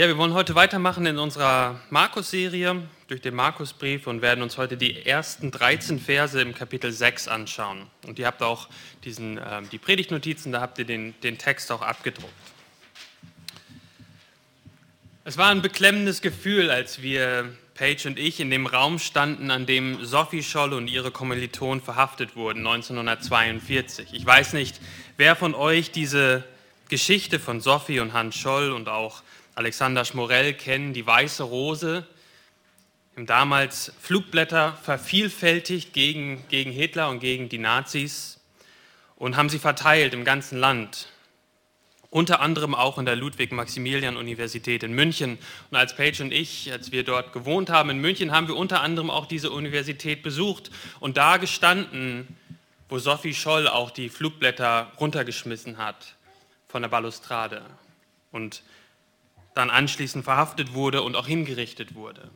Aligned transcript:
Ja, 0.00 0.06
wir 0.06 0.16
wollen 0.16 0.32
heute 0.32 0.54
weitermachen 0.54 1.04
in 1.04 1.18
unserer 1.18 1.78
Markus-Serie 1.90 2.88
durch 3.08 3.20
den 3.20 3.34
Markusbrief 3.34 4.06
und 4.06 4.22
werden 4.22 4.42
uns 4.42 4.56
heute 4.56 4.78
die 4.78 5.04
ersten 5.04 5.50
13 5.50 6.00
Verse 6.00 6.40
im 6.40 6.54
Kapitel 6.54 6.90
6 6.90 7.28
anschauen. 7.28 7.82
Und 8.06 8.18
ihr 8.18 8.26
habt 8.26 8.42
auch 8.42 8.70
diesen, 9.04 9.36
äh, 9.36 9.60
die 9.70 9.76
Predigtnotizen, 9.76 10.52
da 10.52 10.62
habt 10.62 10.78
ihr 10.78 10.86
den, 10.86 11.14
den 11.20 11.36
Text 11.36 11.70
auch 11.70 11.82
abgedruckt. 11.82 12.32
Es 15.24 15.36
war 15.36 15.50
ein 15.50 15.60
beklemmendes 15.60 16.22
Gefühl, 16.22 16.70
als 16.70 17.02
wir, 17.02 17.52
Paige 17.74 18.08
und 18.08 18.18
ich, 18.18 18.40
in 18.40 18.48
dem 18.48 18.66
Raum 18.66 18.98
standen, 18.98 19.50
an 19.50 19.66
dem 19.66 20.02
Sophie 20.02 20.42
Scholl 20.42 20.72
und 20.72 20.88
ihre 20.88 21.10
Kommilitonen 21.10 21.82
verhaftet 21.82 22.36
wurden, 22.36 22.60
1942. 22.66 24.14
Ich 24.14 24.24
weiß 24.24 24.54
nicht, 24.54 24.80
wer 25.18 25.36
von 25.36 25.54
euch 25.54 25.90
diese 25.90 26.42
Geschichte 26.88 27.38
von 27.38 27.60
Sophie 27.60 28.00
und 28.00 28.14
Hans 28.14 28.34
Scholl 28.34 28.72
und 28.72 28.88
auch 28.88 29.22
Alexander 29.60 30.06
Schmorell 30.06 30.54
kennen, 30.54 30.94
die 30.94 31.06
Weiße 31.06 31.42
Rose, 31.42 32.06
im 33.14 33.26
damals 33.26 33.92
Flugblätter 34.00 34.72
vervielfältigt 34.82 35.92
gegen, 35.92 36.42
gegen 36.48 36.70
Hitler 36.70 37.10
und 37.10 37.20
gegen 37.20 37.50
die 37.50 37.58
Nazis 37.58 38.40
und 39.16 39.36
haben 39.36 39.50
sie 39.50 39.58
verteilt 39.58 40.14
im 40.14 40.24
ganzen 40.24 40.58
Land. 40.58 41.08
Unter 42.08 42.40
anderem 42.40 42.74
auch 42.74 42.96
in 42.96 43.04
der 43.04 43.16
Ludwig-Maximilian-Universität 43.16 44.82
in 44.82 44.94
München. 44.94 45.36
Und 45.70 45.76
als 45.76 45.94
Paige 45.94 46.22
und 46.22 46.32
ich, 46.32 46.72
als 46.72 46.90
wir 46.90 47.04
dort 47.04 47.34
gewohnt 47.34 47.68
haben 47.68 47.90
in 47.90 47.98
München, 47.98 48.32
haben 48.32 48.48
wir 48.48 48.56
unter 48.56 48.80
anderem 48.80 49.10
auch 49.10 49.26
diese 49.26 49.50
Universität 49.50 50.22
besucht 50.22 50.70
und 51.00 51.18
da 51.18 51.36
gestanden, 51.36 52.34
wo 52.88 52.98
Sophie 52.98 53.34
Scholl 53.34 53.68
auch 53.68 53.90
die 53.90 54.08
Flugblätter 54.08 54.90
runtergeschmissen 54.98 55.76
hat 55.76 56.16
von 56.66 56.80
der 56.80 56.88
Balustrade. 56.88 57.60
Und 58.32 58.62
dann 59.54 59.70
anschließend 59.70 60.24
verhaftet 60.24 60.74
wurde 60.74 61.02
und 61.02 61.16
auch 61.16 61.26
hingerichtet 61.26 61.94
wurde. 61.94 62.30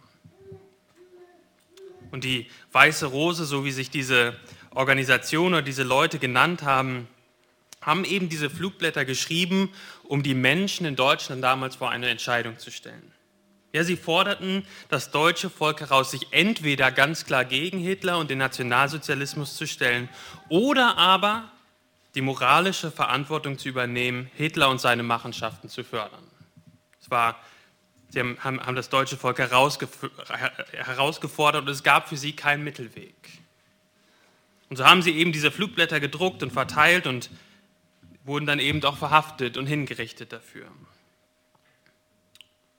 Und 2.10 2.24
die 2.24 2.46
Weiße 2.72 3.06
Rose, 3.06 3.44
so 3.44 3.64
wie 3.64 3.72
sich 3.72 3.90
diese 3.90 4.36
Organisation 4.70 5.54
oder 5.54 5.62
diese 5.62 5.82
Leute 5.82 6.18
genannt 6.18 6.62
haben, 6.62 7.08
haben 7.80 8.04
eben 8.04 8.28
diese 8.28 8.50
Flugblätter 8.50 9.04
geschrieben, 9.04 9.70
um 10.04 10.22
die 10.22 10.34
Menschen 10.34 10.86
in 10.86 10.96
Deutschland 10.96 11.42
damals 11.42 11.76
vor 11.76 11.90
eine 11.90 12.08
Entscheidung 12.08 12.58
zu 12.58 12.70
stellen. 12.70 13.12
Ja, 13.72 13.82
sie 13.82 13.96
forderten 13.96 14.64
das 14.88 15.10
deutsche 15.10 15.50
Volk 15.50 15.80
heraus, 15.80 16.12
sich 16.12 16.28
entweder 16.30 16.92
ganz 16.92 17.26
klar 17.26 17.44
gegen 17.44 17.78
Hitler 17.78 18.18
und 18.18 18.30
den 18.30 18.38
Nationalsozialismus 18.38 19.56
zu 19.56 19.66
stellen 19.66 20.08
oder 20.48 20.96
aber 20.96 21.50
die 22.14 22.20
moralische 22.20 22.92
Verantwortung 22.92 23.58
zu 23.58 23.68
übernehmen, 23.68 24.30
Hitler 24.36 24.68
und 24.68 24.80
seine 24.80 25.02
Machenschaften 25.02 25.68
zu 25.68 25.82
fördern. 25.82 26.22
Es 27.04 27.10
war, 27.10 27.38
sie 28.08 28.20
haben, 28.20 28.38
haben 28.42 28.76
das 28.76 28.88
deutsche 28.88 29.18
Volk 29.18 29.38
herausgefordert 29.38 31.62
und 31.62 31.68
es 31.68 31.82
gab 31.82 32.08
für 32.08 32.16
sie 32.16 32.32
keinen 32.32 32.64
Mittelweg. 32.64 33.14
Und 34.70 34.78
so 34.78 34.86
haben 34.86 35.02
sie 35.02 35.10
eben 35.10 35.30
diese 35.30 35.50
Flugblätter 35.50 36.00
gedruckt 36.00 36.42
und 36.42 36.50
verteilt 36.50 37.06
und 37.06 37.28
wurden 38.24 38.46
dann 38.46 38.58
eben 38.58 38.82
auch 38.84 38.96
verhaftet 38.96 39.58
und 39.58 39.66
hingerichtet 39.66 40.32
dafür. 40.32 40.64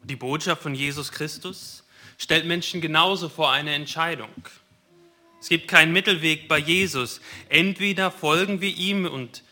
Die 0.02 0.16
Botschaft 0.16 0.64
von 0.64 0.74
Jesus 0.74 1.12
Christus 1.12 1.84
stellt 2.18 2.48
Menschen 2.48 2.82
genauso 2.82 3.30
vor 3.30 3.52
eine 3.52 3.76
Entscheidung. 3.76 4.34
Es 5.40 5.50
gibt 5.50 5.68
keinen 5.68 5.94
Mittelweg 5.94 6.48
bei 6.48 6.58
Jesus. 6.58 7.22
Entweder 7.50 8.10
folgen 8.10 8.60
wir 8.60 8.76
ihm 8.76 9.06
und 9.06 9.44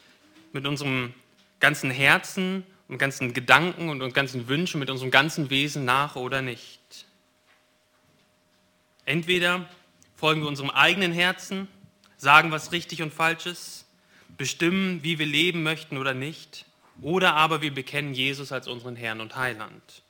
mit 0.52 0.66
unserem 0.66 1.14
ganzen 1.60 1.92
Herzen 1.92 2.66
und 2.88 2.98
ganzen 2.98 3.34
Gedanken 3.34 3.90
und 3.90 4.14
ganzen 4.14 4.48
Wünschen, 4.48 4.80
mit 4.80 4.90
unserem 4.90 5.12
ganzen 5.12 5.50
Wesen 5.50 5.86
nach 5.86 6.16
oder 6.16 6.42
nicht. 6.42 7.06
Entweder 9.06 9.68
folgen 10.16 10.42
wir 10.42 10.48
unserem 10.48 10.70
eigenen 10.70 11.12
Herzen, 11.12 11.68
sagen, 12.18 12.52
was 12.52 12.72
richtig 12.72 13.02
und 13.02 13.14
falsch 13.14 13.46
ist, 13.46 13.86
bestimmen, 14.38 15.04
wie 15.04 15.20
wir 15.20 15.26
leben 15.26 15.64
möchten 15.64 15.98
oder 15.98 16.14
nicht, 16.14 16.66
oder 17.02 17.34
aber 17.36 17.62
wir 17.62 17.74
bekennen 17.74 18.14
Jesus 18.14 18.52
als 18.52 18.68
unseren 18.68 18.96
Herrn 18.96 19.20
und 19.20 19.36
Heiland, 19.36 20.04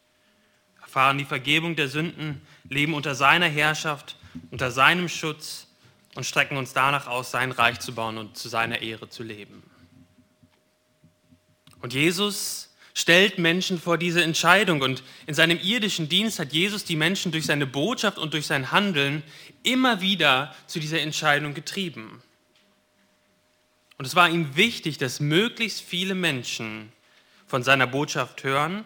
erfahren 0.82 1.18
die 1.18 1.26
Vergebung 1.26 1.76
der 1.76 1.88
Sünden, 1.88 2.42
leben 2.70 2.94
unter 2.94 3.16
seiner 3.16 3.48
Herrschaft, 3.48 4.18
unter 4.52 4.72
seinem 4.72 5.10
Schutz 5.10 5.68
und 6.16 6.26
strecken 6.26 6.58
uns 6.58 6.74
danach 6.74 7.08
aus, 7.08 7.32
sein 7.32 7.52
Reich 7.52 7.80
zu 7.80 7.96
bauen 7.96 8.18
und 8.18 8.38
zu 8.38 8.50
seiner 8.50 8.82
Ehre 8.82 9.10
zu 9.10 9.24
leben. 9.24 9.64
Und 11.84 11.94
Jesus 11.94 12.70
stellt 12.94 13.40
Menschen 13.40 13.78
vor 13.78 13.98
diese 13.98 14.24
Entscheidung. 14.24 14.82
Und 14.82 15.04
in 15.28 15.34
seinem 15.34 15.60
irdischen 15.60 16.08
Dienst 16.08 16.40
hat 16.40 16.54
Jesus 16.54 16.86
die 16.86 16.96
Menschen 16.96 17.34
durch 17.34 17.46
seine 17.46 17.68
Botschaft 17.68 18.18
und 18.18 18.34
durch 18.34 18.48
sein 18.48 18.72
Handeln 18.72 19.22
immer 19.64 20.00
wieder 20.00 20.56
zu 20.66 20.80
dieser 20.80 21.02
Entscheidung 21.02 21.54
getrieben. 21.54 22.24
Und 23.98 24.06
es 24.06 24.16
war 24.16 24.30
ihm 24.30 24.56
wichtig, 24.56 24.98
dass 24.98 25.20
möglichst 25.20 25.82
viele 25.82 26.16
Menschen 26.16 26.94
von 27.48 27.64
seiner 27.64 27.86
Botschaft 27.86 28.46
hören 28.46 28.86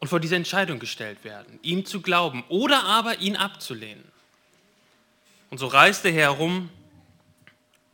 und 0.00 0.08
vor 0.08 0.18
diese 0.18 0.34
Entscheidung 0.34 0.80
gestellt 0.80 1.22
werden, 1.22 1.60
ihm 1.62 1.86
zu 1.86 2.02
glauben 2.02 2.42
oder 2.48 2.82
aber 2.82 3.20
ihn 3.20 3.36
abzulehnen. 3.36 4.04
Und 5.48 5.58
so 5.58 5.68
reiste 5.68 6.08
er 6.08 6.14
herum, 6.14 6.70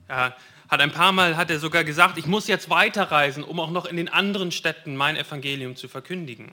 ja, 0.08 0.34
hat 0.70 0.80
ein 0.80 0.92
paar 0.92 1.12
Mal 1.12 1.36
hat 1.36 1.50
er 1.50 1.58
sogar 1.58 1.82
gesagt, 1.82 2.16
ich 2.16 2.26
muss 2.26 2.46
jetzt 2.46 2.70
weiterreisen, 2.70 3.42
um 3.42 3.58
auch 3.58 3.70
noch 3.70 3.86
in 3.86 3.96
den 3.96 4.08
anderen 4.08 4.52
Städten 4.52 4.96
mein 4.96 5.16
Evangelium 5.16 5.74
zu 5.74 5.88
verkündigen. 5.88 6.52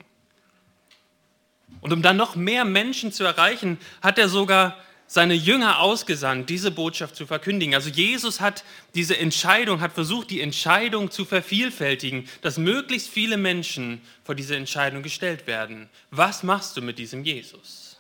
Und 1.81 1.93
um 1.93 2.01
dann 2.01 2.17
noch 2.17 2.35
mehr 2.35 2.65
Menschen 2.65 3.11
zu 3.11 3.23
erreichen, 3.23 3.77
hat 4.01 4.17
er 4.17 4.27
sogar 4.27 4.75
seine 5.05 5.35
Jünger 5.35 5.79
ausgesandt, 5.79 6.49
diese 6.49 6.71
Botschaft 6.71 7.15
zu 7.15 7.25
verkündigen. 7.25 7.75
Also 7.75 7.89
Jesus 7.89 8.41
hat 8.41 8.65
diese 8.93 9.17
Entscheidung, 9.17 9.79
hat 9.79 9.93
versucht, 9.93 10.31
die 10.31 10.41
Entscheidung 10.41 11.11
zu 11.11 11.23
vervielfältigen, 11.23 12.27
dass 12.41 12.57
möglichst 12.57 13.07
viele 13.07 13.37
Menschen 13.37 14.01
vor 14.23 14.35
diese 14.35 14.55
Entscheidung 14.55 15.03
gestellt 15.03 15.47
werden. 15.47 15.89
Was 16.11 16.43
machst 16.43 16.75
du 16.75 16.81
mit 16.81 16.99
diesem 16.99 17.23
Jesus? 17.23 17.97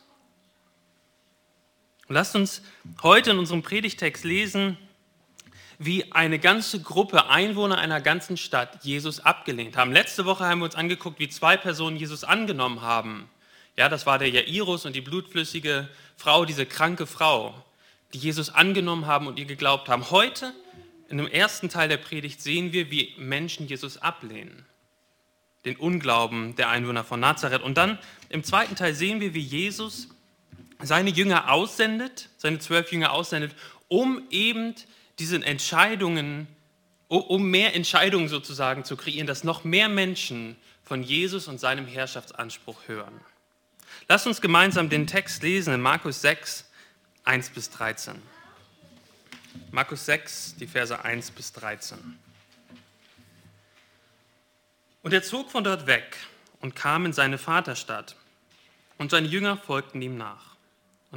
Und 2.07 2.15
lasst 2.15 2.35
uns 2.35 2.61
heute 3.03 3.31
in 3.31 3.39
unserem 3.39 3.61
Predigtext 3.61 4.25
lesen, 4.25 4.77
wie 5.79 6.11
eine 6.11 6.39
ganze 6.39 6.81
Gruppe 6.81 7.29
Einwohner 7.29 7.77
einer 7.77 8.01
ganzen 8.01 8.37
Stadt 8.37 8.83
Jesus 8.83 9.19
abgelehnt 9.19 9.77
haben. 9.77 9.91
Letzte 9.91 10.25
Woche 10.25 10.45
haben 10.45 10.59
wir 10.59 10.65
uns 10.65 10.75
angeguckt, 10.75 11.19
wie 11.19 11.29
zwei 11.29 11.55
Personen 11.55 11.97
Jesus 11.97 12.23
angenommen 12.23 12.81
haben. 12.81 13.29
Ja, 13.75 13.89
das 13.89 14.07
war 14.07 14.17
der 14.17 14.29
Jairus 14.29 14.85
und 14.85 14.95
die 14.95 15.01
blutflüssige 15.01 15.87
Frau, 16.15 16.45
diese 16.45 16.65
kranke 16.65 17.05
Frau, 17.05 17.53
die 18.13 18.17
Jesus 18.17 18.49
angenommen 18.49 19.05
haben 19.05 19.27
und 19.27 19.37
ihr 19.37 19.45
geglaubt 19.45 19.87
haben. 19.87 20.09
Heute, 20.09 20.51
in 21.09 21.17
dem 21.17 21.27
ersten 21.27 21.69
Teil 21.69 21.87
der 21.87 21.97
Predigt, 21.97 22.41
sehen 22.41 22.73
wir, 22.73 22.89
wie 22.89 23.13
Menschen 23.17 23.67
Jesus 23.67 23.99
ablehnen. 23.99 24.65
Den 25.63 25.75
Unglauben 25.75 26.55
der 26.55 26.69
Einwohner 26.69 27.03
von 27.03 27.19
Nazareth. 27.19 27.61
Und 27.61 27.77
dann 27.77 27.99
im 28.29 28.43
zweiten 28.43 28.75
Teil 28.75 28.95
sehen 28.95 29.19
wir, 29.19 29.35
wie 29.35 29.41
Jesus 29.41 30.07
seine 30.81 31.11
Jünger 31.11 31.51
aussendet, 31.51 32.29
seine 32.37 32.57
zwölf 32.57 32.91
Jünger 32.91 33.11
aussendet, 33.11 33.53
um 33.89 34.23
eben 34.31 34.73
diesen 35.19 35.43
Entscheidungen, 35.43 36.47
um 37.07 37.49
mehr 37.49 37.75
Entscheidungen 37.75 38.27
sozusagen 38.27 38.83
zu 38.83 38.97
kreieren, 38.97 39.27
dass 39.27 39.43
noch 39.43 39.63
mehr 39.63 39.89
Menschen 39.89 40.57
von 40.83 41.03
Jesus 41.03 41.47
und 41.47 41.59
seinem 41.59 41.87
Herrschaftsanspruch 41.87 42.87
hören. 42.87 43.19
Lasst 44.07 44.27
uns 44.27 44.41
gemeinsam 44.41 44.89
den 44.89 45.07
Text 45.07 45.43
lesen 45.43 45.73
in 45.73 45.81
Markus 45.81 46.21
6, 46.21 46.69
1 47.23 47.49
bis 47.49 47.69
13. 47.71 48.21
Markus 49.71 50.05
6, 50.05 50.55
die 50.55 50.67
Verse 50.67 51.03
1 51.03 51.31
bis 51.31 51.51
13. 51.53 51.97
Und 55.01 55.13
er 55.13 55.23
zog 55.23 55.51
von 55.51 55.63
dort 55.63 55.87
weg 55.87 56.17
und 56.61 56.75
kam 56.75 57.05
in 57.05 57.13
seine 57.13 57.37
Vaterstadt, 57.37 58.15
und 58.97 59.11
seine 59.11 59.27
Jünger 59.27 59.57
folgten 59.57 60.01
ihm 60.01 60.17
nach. 60.17 60.46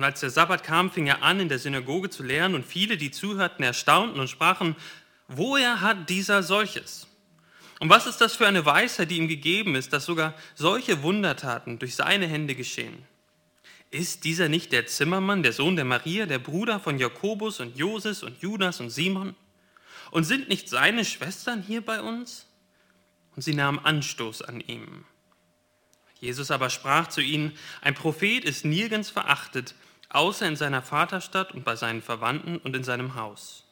Und 0.00 0.04
als 0.04 0.20
der 0.20 0.30
Sabbat 0.30 0.64
kam, 0.64 0.90
fing 0.90 1.08
er 1.08 1.22
an, 1.22 1.40
in 1.40 1.50
der 1.50 1.58
Synagoge 1.58 2.08
zu 2.08 2.22
lehren, 2.22 2.54
und 2.54 2.64
viele, 2.64 2.96
die 2.96 3.10
zuhörten, 3.10 3.62
erstaunten 3.62 4.18
und 4.18 4.30
sprachen, 4.30 4.74
woher 5.28 5.82
hat 5.82 6.08
dieser 6.08 6.42
solches? 6.42 7.06
Und 7.80 7.90
was 7.90 8.06
ist 8.06 8.18
das 8.18 8.34
für 8.34 8.48
eine 8.48 8.64
Weisheit, 8.64 9.10
die 9.10 9.18
ihm 9.18 9.28
gegeben 9.28 9.74
ist, 9.74 9.92
dass 9.92 10.06
sogar 10.06 10.32
solche 10.54 11.02
Wundertaten 11.02 11.78
durch 11.78 11.96
seine 11.96 12.26
Hände 12.26 12.54
geschehen? 12.54 12.96
Ist 13.90 14.24
dieser 14.24 14.48
nicht 14.48 14.72
der 14.72 14.86
Zimmermann, 14.86 15.42
der 15.42 15.52
Sohn 15.52 15.76
der 15.76 15.84
Maria, 15.84 16.24
der 16.24 16.38
Bruder 16.38 16.80
von 16.80 16.98
Jakobus 16.98 17.60
und 17.60 17.76
Joses 17.76 18.22
und 18.22 18.40
Judas 18.40 18.80
und 18.80 18.88
Simon? 18.88 19.36
Und 20.12 20.24
sind 20.24 20.48
nicht 20.48 20.70
seine 20.70 21.04
Schwestern 21.04 21.60
hier 21.60 21.84
bei 21.84 22.00
uns? 22.00 22.46
Und 23.36 23.42
sie 23.42 23.52
nahmen 23.52 23.78
Anstoß 23.78 24.40
an 24.40 24.62
ihm. 24.62 25.04
Jesus 26.20 26.50
aber 26.50 26.70
sprach 26.70 27.08
zu 27.08 27.20
ihnen, 27.20 27.52
ein 27.82 27.94
Prophet 27.94 28.46
ist 28.46 28.64
nirgends 28.64 29.10
verachtet, 29.10 29.74
außer 30.10 30.46
in 30.46 30.56
seiner 30.56 30.82
Vaterstadt 30.82 31.52
und 31.52 31.64
bei 31.64 31.76
seinen 31.76 32.02
Verwandten 32.02 32.58
und 32.58 32.76
in 32.76 32.84
seinem 32.84 33.14
Haus. 33.14 33.64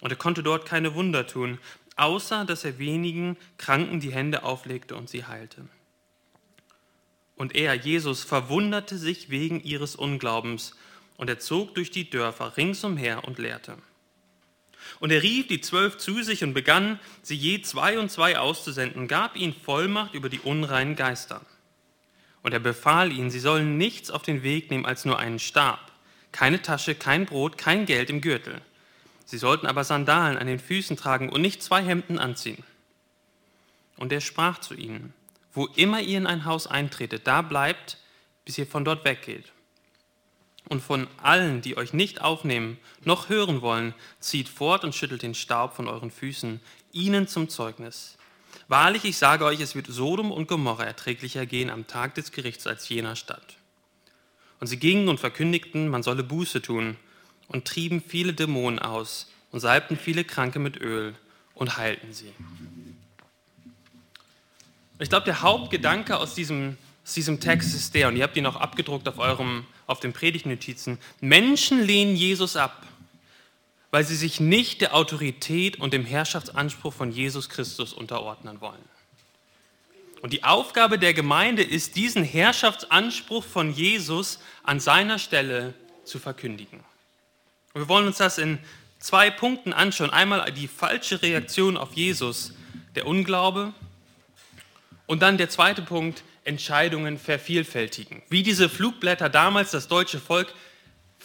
Und 0.00 0.10
er 0.10 0.16
konnte 0.16 0.42
dort 0.42 0.66
keine 0.66 0.94
Wunder 0.94 1.26
tun, 1.26 1.58
außer 1.96 2.44
dass 2.44 2.64
er 2.64 2.78
wenigen 2.78 3.36
Kranken 3.58 4.00
die 4.00 4.12
Hände 4.12 4.42
auflegte 4.42 4.96
und 4.96 5.08
sie 5.08 5.26
heilte. 5.26 5.68
Und 7.36 7.54
er, 7.54 7.74
Jesus, 7.74 8.22
verwunderte 8.22 8.98
sich 8.98 9.30
wegen 9.30 9.62
ihres 9.62 9.96
Unglaubens, 9.96 10.74
und 11.16 11.28
er 11.28 11.38
zog 11.38 11.74
durch 11.74 11.90
die 11.90 12.08
Dörfer 12.08 12.56
ringsumher 12.56 13.24
und 13.24 13.38
lehrte. 13.38 13.76
Und 15.00 15.12
er 15.12 15.22
rief 15.22 15.46
die 15.48 15.60
Zwölf 15.60 15.98
zu 15.98 16.22
sich 16.22 16.42
und 16.42 16.54
begann, 16.54 16.98
sie 17.22 17.36
je 17.36 17.60
zwei 17.60 17.98
und 17.98 18.10
zwei 18.10 18.38
auszusenden, 18.38 19.06
gab 19.06 19.36
ihnen 19.36 19.54
Vollmacht 19.54 20.14
über 20.14 20.30
die 20.30 20.40
unreinen 20.40 20.96
Geister. 20.96 21.42
Und 22.42 22.52
er 22.52 22.60
befahl 22.60 23.12
ihnen, 23.12 23.30
sie 23.30 23.40
sollen 23.40 23.76
nichts 23.76 24.10
auf 24.10 24.22
den 24.22 24.42
Weg 24.42 24.70
nehmen 24.70 24.86
als 24.86 25.04
nur 25.04 25.18
einen 25.18 25.38
Stab, 25.38 25.92
keine 26.32 26.62
Tasche, 26.62 26.94
kein 26.94 27.26
Brot, 27.26 27.58
kein 27.58 27.86
Geld 27.86 28.10
im 28.10 28.20
Gürtel. 28.20 28.60
Sie 29.24 29.38
sollten 29.38 29.66
aber 29.66 29.84
Sandalen 29.84 30.38
an 30.38 30.46
den 30.46 30.58
Füßen 30.58 30.96
tragen 30.96 31.28
und 31.28 31.42
nicht 31.42 31.62
zwei 31.62 31.82
Hemden 31.82 32.18
anziehen. 32.18 32.64
Und 33.96 34.12
er 34.12 34.20
sprach 34.20 34.58
zu 34.58 34.74
ihnen, 34.74 35.12
wo 35.52 35.66
immer 35.66 36.00
ihr 36.00 36.18
in 36.18 36.26
ein 36.26 36.44
Haus 36.44 36.66
eintretet, 36.66 37.26
da 37.26 37.42
bleibt, 37.42 37.98
bis 38.44 38.56
ihr 38.58 38.66
von 38.66 38.84
dort 38.84 39.04
weggeht. 39.04 39.52
Und 40.68 40.82
von 40.82 41.08
allen, 41.22 41.62
die 41.62 41.76
euch 41.76 41.92
nicht 41.92 42.20
aufnehmen, 42.20 42.78
noch 43.04 43.28
hören 43.28 43.60
wollen, 43.60 43.94
zieht 44.20 44.48
fort 44.48 44.84
und 44.84 44.94
schüttelt 44.94 45.22
den 45.22 45.34
Staub 45.34 45.74
von 45.74 45.88
euren 45.88 46.10
Füßen, 46.10 46.60
ihnen 46.92 47.28
zum 47.28 47.48
Zeugnis. 47.48 48.16
Wahrlich, 48.70 49.04
ich 49.04 49.16
sage 49.16 49.44
euch, 49.46 49.58
es 49.58 49.74
wird 49.74 49.88
Sodom 49.88 50.30
und 50.30 50.46
Gomorra 50.46 50.84
erträglicher 50.84 51.44
gehen 51.44 51.70
am 51.70 51.88
Tag 51.88 52.14
des 52.14 52.30
Gerichts 52.30 52.68
als 52.68 52.88
jener 52.88 53.16
Stadt. 53.16 53.56
Und 54.60 54.68
sie 54.68 54.76
gingen 54.76 55.08
und 55.08 55.18
verkündigten, 55.18 55.88
man 55.88 56.04
solle 56.04 56.22
Buße 56.22 56.62
tun, 56.62 56.96
und 57.48 57.66
trieben 57.66 58.00
viele 58.00 58.32
Dämonen 58.32 58.78
aus 58.78 59.28
und 59.50 59.58
salbten 59.58 59.96
viele 59.96 60.22
Kranke 60.22 60.60
mit 60.60 60.80
Öl 60.80 61.16
und 61.54 61.78
heilten 61.78 62.12
sie. 62.12 62.32
Ich 65.00 65.08
glaube, 65.08 65.24
der 65.24 65.42
Hauptgedanke 65.42 66.16
aus 66.16 66.36
diesem, 66.36 66.76
aus 67.04 67.14
diesem 67.14 67.40
Text 67.40 67.74
ist 67.74 67.92
der, 67.96 68.06
und 68.06 68.16
ihr 68.16 68.22
habt 68.22 68.36
ihn 68.36 68.46
auch 68.46 68.54
abgedruckt 68.54 69.08
auf, 69.08 69.18
eurem, 69.18 69.66
auf 69.88 69.98
den 69.98 70.12
Predigtnotizen, 70.12 70.98
Menschen 71.20 71.82
lehnen 71.84 72.14
Jesus 72.14 72.54
ab, 72.54 72.86
weil 73.90 74.04
sie 74.04 74.16
sich 74.16 74.40
nicht 74.40 74.80
der 74.80 74.94
Autorität 74.94 75.78
und 75.78 75.92
dem 75.92 76.04
Herrschaftsanspruch 76.04 76.92
von 76.92 77.10
Jesus 77.10 77.48
Christus 77.48 77.92
unterordnen 77.92 78.60
wollen. 78.60 78.84
Und 80.22 80.32
die 80.32 80.44
Aufgabe 80.44 80.98
der 80.98 81.14
Gemeinde 81.14 81.62
ist, 81.62 81.96
diesen 81.96 82.24
Herrschaftsanspruch 82.24 83.44
von 83.44 83.72
Jesus 83.72 84.38
an 84.62 84.78
seiner 84.78 85.18
Stelle 85.18 85.74
zu 86.04 86.18
verkündigen. 86.18 86.80
Und 87.72 87.82
wir 87.82 87.88
wollen 87.88 88.06
uns 88.06 88.18
das 88.18 88.38
in 88.38 88.58
zwei 88.98 89.30
Punkten 89.30 89.72
anschauen. 89.72 90.10
Einmal 90.10 90.52
die 90.52 90.68
falsche 90.68 91.22
Reaktion 91.22 91.76
auf 91.76 91.94
Jesus, 91.94 92.52
der 92.94 93.06
Unglaube 93.06 93.72
und 95.06 95.22
dann 95.22 95.38
der 95.38 95.48
zweite 95.48 95.82
Punkt, 95.82 96.22
Entscheidungen 96.44 97.18
vervielfältigen. 97.18 98.22
Wie 98.28 98.42
diese 98.42 98.68
Flugblätter 98.68 99.28
damals 99.28 99.70
das 99.70 99.88
deutsche 99.88 100.18
Volk, 100.18 100.52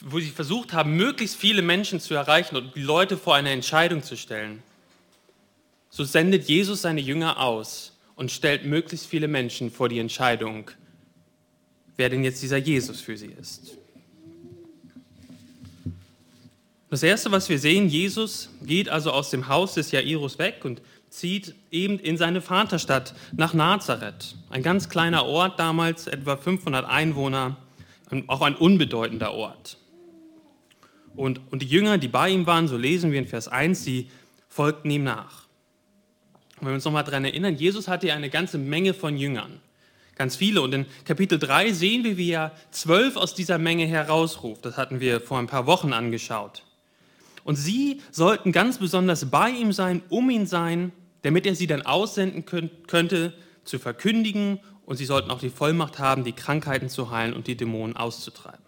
wo 0.02 0.20
sie 0.20 0.30
versucht 0.30 0.74
haben, 0.74 0.96
möglichst 0.96 1.38
viele 1.38 1.62
Menschen 1.62 2.00
zu 2.00 2.14
erreichen 2.14 2.56
und 2.56 2.76
die 2.76 2.82
Leute 2.82 3.18
vor 3.18 3.36
eine 3.36 3.52
Entscheidung 3.52 4.04
zu 4.04 4.18
stellen. 4.18 4.62
So 5.90 6.04
sendet 6.04 6.48
Jesus 6.48 6.82
seine 6.82 7.02
Jünger 7.02 7.40
aus 7.40 7.94
und 8.16 8.32
stellt 8.32 8.66
möglichst 8.66 9.08
viele 9.08 9.28
Menschen 9.28 9.72
vor 9.72 9.90
die 9.90 10.00
Entscheidung, 10.00 10.72
wer 11.98 12.10
denn 12.10 12.24
jetzt 12.24 12.42
dieser 12.42 12.58
Jesus 12.58 13.00
für 13.00 13.18
sie 13.18 13.34
ist. 13.40 13.78
Das 16.90 17.04
Erste, 17.04 17.32
was 17.32 17.50
wir 17.50 17.60
sehen, 17.60 17.90
Jesus 17.90 18.50
geht 18.62 18.90
also 18.90 19.12
aus 19.12 19.30
dem 19.30 19.48
Haus 19.48 19.74
des 19.74 19.92
Jairus 19.92 20.38
weg 20.38 20.64
und 20.64 20.82
zieht 21.10 21.56
eben 21.72 21.98
in 22.00 22.18
seine 22.18 22.42
Vaterstadt 22.42 23.16
nach 23.34 23.54
Nazareth. 23.54 24.36
Ein 24.50 24.64
ganz 24.64 24.90
kleiner 24.90 25.26
Ort 25.26 25.60
damals, 25.60 26.08
etwa 26.08 26.38
500 26.38 26.86
Einwohner, 26.86 27.58
auch 28.28 28.42
ein 28.42 28.56
unbedeutender 28.56 29.34
Ort. 29.34 29.78
Und, 31.16 31.42
und 31.52 31.62
die 31.62 31.68
Jünger, 31.68 31.98
die 31.98 32.08
bei 32.08 32.30
ihm 32.30 32.46
waren, 32.46 32.68
so 32.68 32.78
lesen 32.78 33.12
wir 33.12 33.20
in 33.20 33.28
Vers 33.28 33.48
1, 33.48 33.84
sie 33.84 34.10
folgten 34.50 34.90
ihm 34.92 35.04
nach. 35.04 35.46
Und 36.56 36.62
wenn 36.62 36.68
wir 36.70 36.76
uns 36.76 36.86
nochmal 36.86 37.04
daran 37.04 37.26
erinnern, 37.26 37.56
Jesus 37.56 37.88
hatte 37.88 38.08
ja 38.08 38.16
eine 38.16 38.30
ganze 38.30 38.58
Menge 38.58 38.94
von 38.94 39.18
Jüngern, 39.18 39.60
ganz 40.16 40.36
viele. 40.36 40.62
Und 40.62 40.74
in 40.74 40.86
Kapitel 41.06 41.40
3 41.40 41.74
sehen 41.74 42.04
wir, 42.04 42.18
wie 42.18 42.32
er 42.32 42.52
zwölf 42.72 43.18
aus 43.18 43.34
dieser 43.34 43.58
Menge 43.58 43.86
herausruft. 43.86 44.66
Das 44.66 44.78
hatten 44.78 45.00
wir 45.00 45.22
vor 45.22 45.40
ein 45.40 45.48
paar 45.48 45.66
Wochen 45.66 45.94
angeschaut. 45.94 46.64
Und 47.44 47.56
sie 47.56 48.02
sollten 48.12 48.52
ganz 48.52 48.80
besonders 48.80 49.30
bei 49.30 49.50
ihm 49.50 49.72
sein, 49.72 50.02
um 50.10 50.30
ihn 50.30 50.48
sein, 50.48 50.92
damit 51.22 51.46
er 51.46 51.56
sie 51.56 51.68
dann 51.68 51.84
aussenden 51.84 52.46
könnte, 52.46 53.34
zu 53.64 53.80
verkündigen 53.80 54.60
und 54.86 54.98
sie 54.98 55.06
sollten 55.06 55.32
auch 55.32 55.40
die 55.40 55.50
Vollmacht 55.50 56.00
haben, 56.00 56.24
die 56.24 56.34
Krankheiten 56.34 56.90
zu 56.90 57.12
heilen 57.12 57.34
und 57.34 57.48
die 57.48 57.58
Dämonen 57.58 57.96
auszutreiben. 57.98 58.65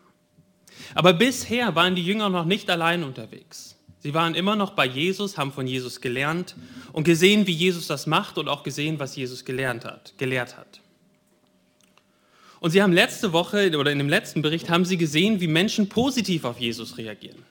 Aber 0.95 1.13
bisher 1.13 1.75
waren 1.75 1.95
die 1.95 2.03
Jünger 2.03 2.29
noch 2.29 2.45
nicht 2.45 2.69
allein 2.69 3.03
unterwegs. 3.03 3.75
Sie 3.99 4.13
waren 4.13 4.35
immer 4.35 4.55
noch 4.55 4.71
bei 4.71 4.85
Jesus, 4.85 5.37
haben 5.37 5.51
von 5.51 5.67
Jesus 5.67 6.01
gelernt 6.01 6.55
und 6.93 7.03
gesehen, 7.03 7.47
wie 7.47 7.51
Jesus 7.51 7.87
das 7.87 8.07
macht 8.07 8.37
und 8.37 8.47
auch 8.47 8.63
gesehen, 8.63 8.99
was 8.99 9.15
Jesus 9.15 9.43
gelernt 9.43 9.85
hat, 9.85 10.13
gelehrt 10.17 10.55
hat. 10.57 10.81
Und 12.59 12.71
sie 12.71 12.81
haben 12.81 12.93
letzte 12.93 13.33
Woche 13.33 13.77
oder 13.77 13.91
in 13.91 13.97
dem 13.97 14.09
letzten 14.09 14.41
Bericht 14.41 14.69
haben 14.69 14.85
sie 14.85 14.97
gesehen, 14.97 15.41
wie 15.41 15.47
Menschen 15.47 15.89
positiv 15.89 16.43
auf 16.43 16.59
Jesus 16.59 16.97
reagieren. 16.97 17.43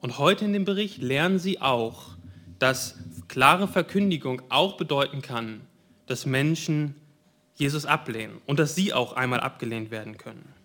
Und 0.00 0.18
heute 0.18 0.44
in 0.44 0.52
dem 0.52 0.64
Bericht 0.64 0.98
lernen 1.02 1.38
sie 1.38 1.60
auch, 1.60 2.10
dass 2.58 2.96
klare 3.28 3.68
Verkündigung 3.68 4.42
auch 4.48 4.76
bedeuten 4.76 5.22
kann, 5.22 5.60
dass 6.06 6.26
Menschen 6.26 6.94
Jesus 7.54 7.84
ablehnen 7.84 8.40
und 8.46 8.58
dass 8.58 8.74
sie 8.74 8.92
auch 8.92 9.12
einmal 9.12 9.40
abgelehnt 9.40 9.90
werden 9.90 10.16
können. 10.16 10.57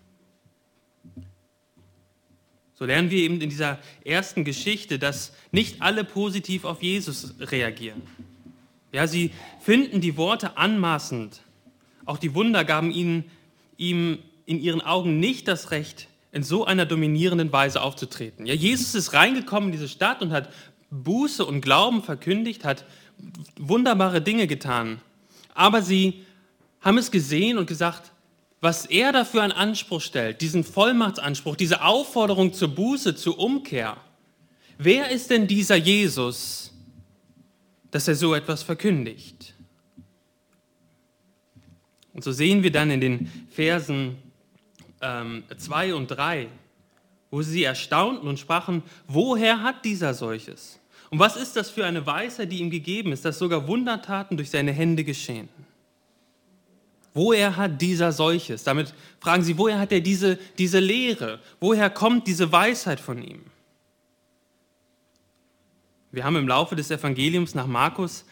So 2.76 2.84
lernen 2.84 3.10
wir 3.10 3.18
eben 3.18 3.40
in 3.40 3.50
dieser 3.50 3.78
ersten 4.04 4.44
Geschichte, 4.44 4.98
dass 4.98 5.32
nicht 5.52 5.80
alle 5.80 6.02
positiv 6.02 6.64
auf 6.64 6.82
Jesus 6.82 7.34
reagieren. 7.38 8.02
Ja, 8.92 9.06
sie 9.06 9.30
finden 9.60 10.00
die 10.00 10.16
Worte 10.16 10.56
anmaßend. 10.56 11.40
Auch 12.04 12.18
die 12.18 12.34
Wunder 12.34 12.64
gaben 12.64 12.90
ihnen, 12.90 13.24
ihm 13.76 14.18
in 14.46 14.60
ihren 14.60 14.80
Augen 14.80 15.20
nicht 15.20 15.48
das 15.48 15.70
Recht, 15.70 16.08
in 16.32 16.42
so 16.42 16.64
einer 16.64 16.84
dominierenden 16.84 17.52
Weise 17.52 17.80
aufzutreten. 17.80 18.46
Ja, 18.46 18.54
Jesus 18.54 18.94
ist 18.94 19.12
reingekommen 19.12 19.68
in 19.68 19.72
diese 19.72 19.88
Stadt 19.88 20.20
und 20.20 20.32
hat 20.32 20.52
Buße 20.90 21.44
und 21.44 21.60
Glauben 21.60 22.02
verkündigt, 22.02 22.64
hat 22.64 22.84
wunderbare 23.58 24.20
Dinge 24.20 24.46
getan. 24.46 25.00
Aber 25.54 25.82
sie 25.82 26.24
haben 26.80 26.98
es 26.98 27.10
gesehen 27.10 27.56
und 27.58 27.66
gesagt, 27.66 28.12
was 28.64 28.86
er 28.86 29.12
dafür 29.12 29.42
an 29.42 29.52
Anspruch 29.52 30.00
stellt, 30.00 30.40
diesen 30.40 30.64
Vollmachtsanspruch, 30.64 31.54
diese 31.54 31.82
Aufforderung 31.82 32.54
zur 32.54 32.68
Buße, 32.68 33.14
zur 33.14 33.38
Umkehr. 33.38 33.98
Wer 34.78 35.10
ist 35.10 35.28
denn 35.28 35.46
dieser 35.46 35.76
Jesus, 35.76 36.72
dass 37.90 38.08
er 38.08 38.14
so 38.14 38.34
etwas 38.34 38.62
verkündigt? 38.62 39.52
Und 42.14 42.24
so 42.24 42.32
sehen 42.32 42.62
wir 42.62 42.72
dann 42.72 42.90
in 42.90 43.02
den 43.02 43.46
Versen 43.50 44.16
2 44.98 45.88
ähm, 45.88 45.94
und 45.94 46.06
3, 46.06 46.48
wo 47.30 47.42
sie 47.42 47.64
erstaunten 47.64 48.26
und 48.26 48.38
sprachen, 48.38 48.82
woher 49.06 49.62
hat 49.62 49.84
dieser 49.84 50.14
solches? 50.14 50.80
Und 51.10 51.18
was 51.18 51.36
ist 51.36 51.54
das 51.54 51.68
für 51.68 51.84
eine 51.84 52.06
Weisheit, 52.06 52.50
die 52.50 52.60
ihm 52.60 52.70
gegeben 52.70 53.12
ist, 53.12 53.26
dass 53.26 53.38
sogar 53.38 53.68
Wundertaten 53.68 54.38
durch 54.38 54.48
seine 54.48 54.72
Hände 54.72 55.04
geschehen? 55.04 55.50
Woher 57.14 57.56
hat 57.56 57.80
dieser 57.80 58.10
solches? 58.10 58.64
Damit 58.64 58.92
fragen 59.20 59.44
sie, 59.44 59.56
woher 59.56 59.78
hat 59.78 59.92
er 59.92 60.00
diese, 60.00 60.36
diese 60.58 60.80
Lehre? 60.80 61.40
Woher 61.60 61.88
kommt 61.88 62.26
diese 62.26 62.50
Weisheit 62.50 62.98
von 62.98 63.22
ihm? 63.22 63.42
Wir 66.10 66.24
haben 66.24 66.36
im 66.36 66.48
Laufe 66.48 66.76
des 66.76 66.90
Evangeliums 66.90 67.54
nach 67.54 67.68
Markus 67.68 68.24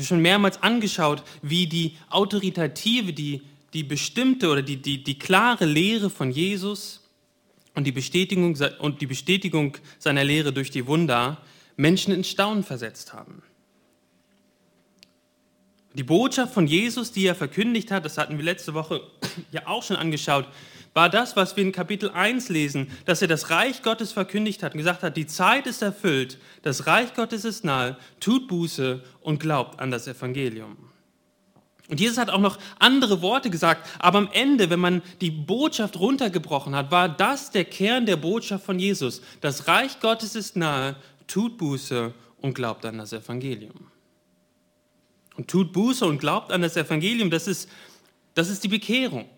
schon 0.00 0.22
mehrmals 0.22 0.62
angeschaut, 0.62 1.24
wie 1.42 1.66
die 1.66 1.96
autoritative, 2.10 3.12
die, 3.12 3.42
die 3.74 3.82
bestimmte 3.82 4.48
oder 4.50 4.62
die, 4.62 4.76
die, 4.76 5.02
die 5.02 5.18
klare 5.18 5.64
Lehre 5.64 6.08
von 6.08 6.30
Jesus 6.30 7.08
und 7.74 7.84
die, 7.84 7.92
Bestätigung, 7.92 8.56
und 8.78 9.00
die 9.00 9.06
Bestätigung 9.06 9.76
seiner 9.98 10.22
Lehre 10.22 10.52
durch 10.52 10.70
die 10.70 10.86
Wunder 10.86 11.38
Menschen 11.76 12.14
in 12.14 12.22
Staunen 12.22 12.62
versetzt 12.62 13.12
haben. 13.12 13.42
Die 15.98 16.04
Botschaft 16.04 16.54
von 16.54 16.68
Jesus, 16.68 17.10
die 17.10 17.26
er 17.26 17.34
verkündigt 17.34 17.90
hat, 17.90 18.04
das 18.04 18.18
hatten 18.18 18.38
wir 18.38 18.44
letzte 18.44 18.72
Woche 18.72 19.00
ja 19.50 19.66
auch 19.66 19.82
schon 19.82 19.96
angeschaut, 19.96 20.46
war 20.94 21.08
das, 21.08 21.34
was 21.34 21.56
wir 21.56 21.64
in 21.64 21.72
Kapitel 21.72 22.10
1 22.10 22.50
lesen, 22.50 22.88
dass 23.04 23.20
er 23.20 23.26
das 23.26 23.50
Reich 23.50 23.82
Gottes 23.82 24.12
verkündigt 24.12 24.62
hat 24.62 24.74
und 24.74 24.78
gesagt 24.78 25.02
hat, 25.02 25.16
die 25.16 25.26
Zeit 25.26 25.66
ist 25.66 25.82
erfüllt, 25.82 26.38
das 26.62 26.86
Reich 26.86 27.14
Gottes 27.14 27.44
ist 27.44 27.64
nahe, 27.64 27.96
tut 28.20 28.46
Buße 28.46 29.02
und 29.20 29.40
glaubt 29.40 29.80
an 29.80 29.90
das 29.90 30.06
Evangelium. 30.06 30.76
Und 31.88 31.98
Jesus 31.98 32.18
hat 32.18 32.30
auch 32.30 32.40
noch 32.40 32.58
andere 32.78 33.20
Worte 33.20 33.50
gesagt, 33.50 33.88
aber 33.98 34.18
am 34.18 34.28
Ende, 34.32 34.70
wenn 34.70 34.78
man 34.80 35.02
die 35.20 35.32
Botschaft 35.32 35.98
runtergebrochen 35.98 36.76
hat, 36.76 36.92
war 36.92 37.08
das 37.08 37.50
der 37.50 37.64
Kern 37.64 38.06
der 38.06 38.16
Botschaft 38.16 38.64
von 38.64 38.78
Jesus. 38.78 39.20
Das 39.40 39.66
Reich 39.66 39.98
Gottes 39.98 40.36
ist 40.36 40.54
nahe, 40.54 40.94
tut 41.26 41.58
Buße 41.58 42.14
und 42.40 42.54
glaubt 42.54 42.84
an 42.86 42.98
das 42.98 43.12
Evangelium. 43.12 43.88
Und 45.38 45.48
tut 45.48 45.72
Buße 45.72 46.04
und 46.04 46.18
glaubt 46.18 46.52
an 46.52 46.60
das 46.60 46.76
Evangelium, 46.76 47.30
das 47.30 47.48
ist 47.48 47.70
Das 48.34 48.50
ist 48.50 48.62
die 48.62 48.68
Bekehrung. 48.68 49.28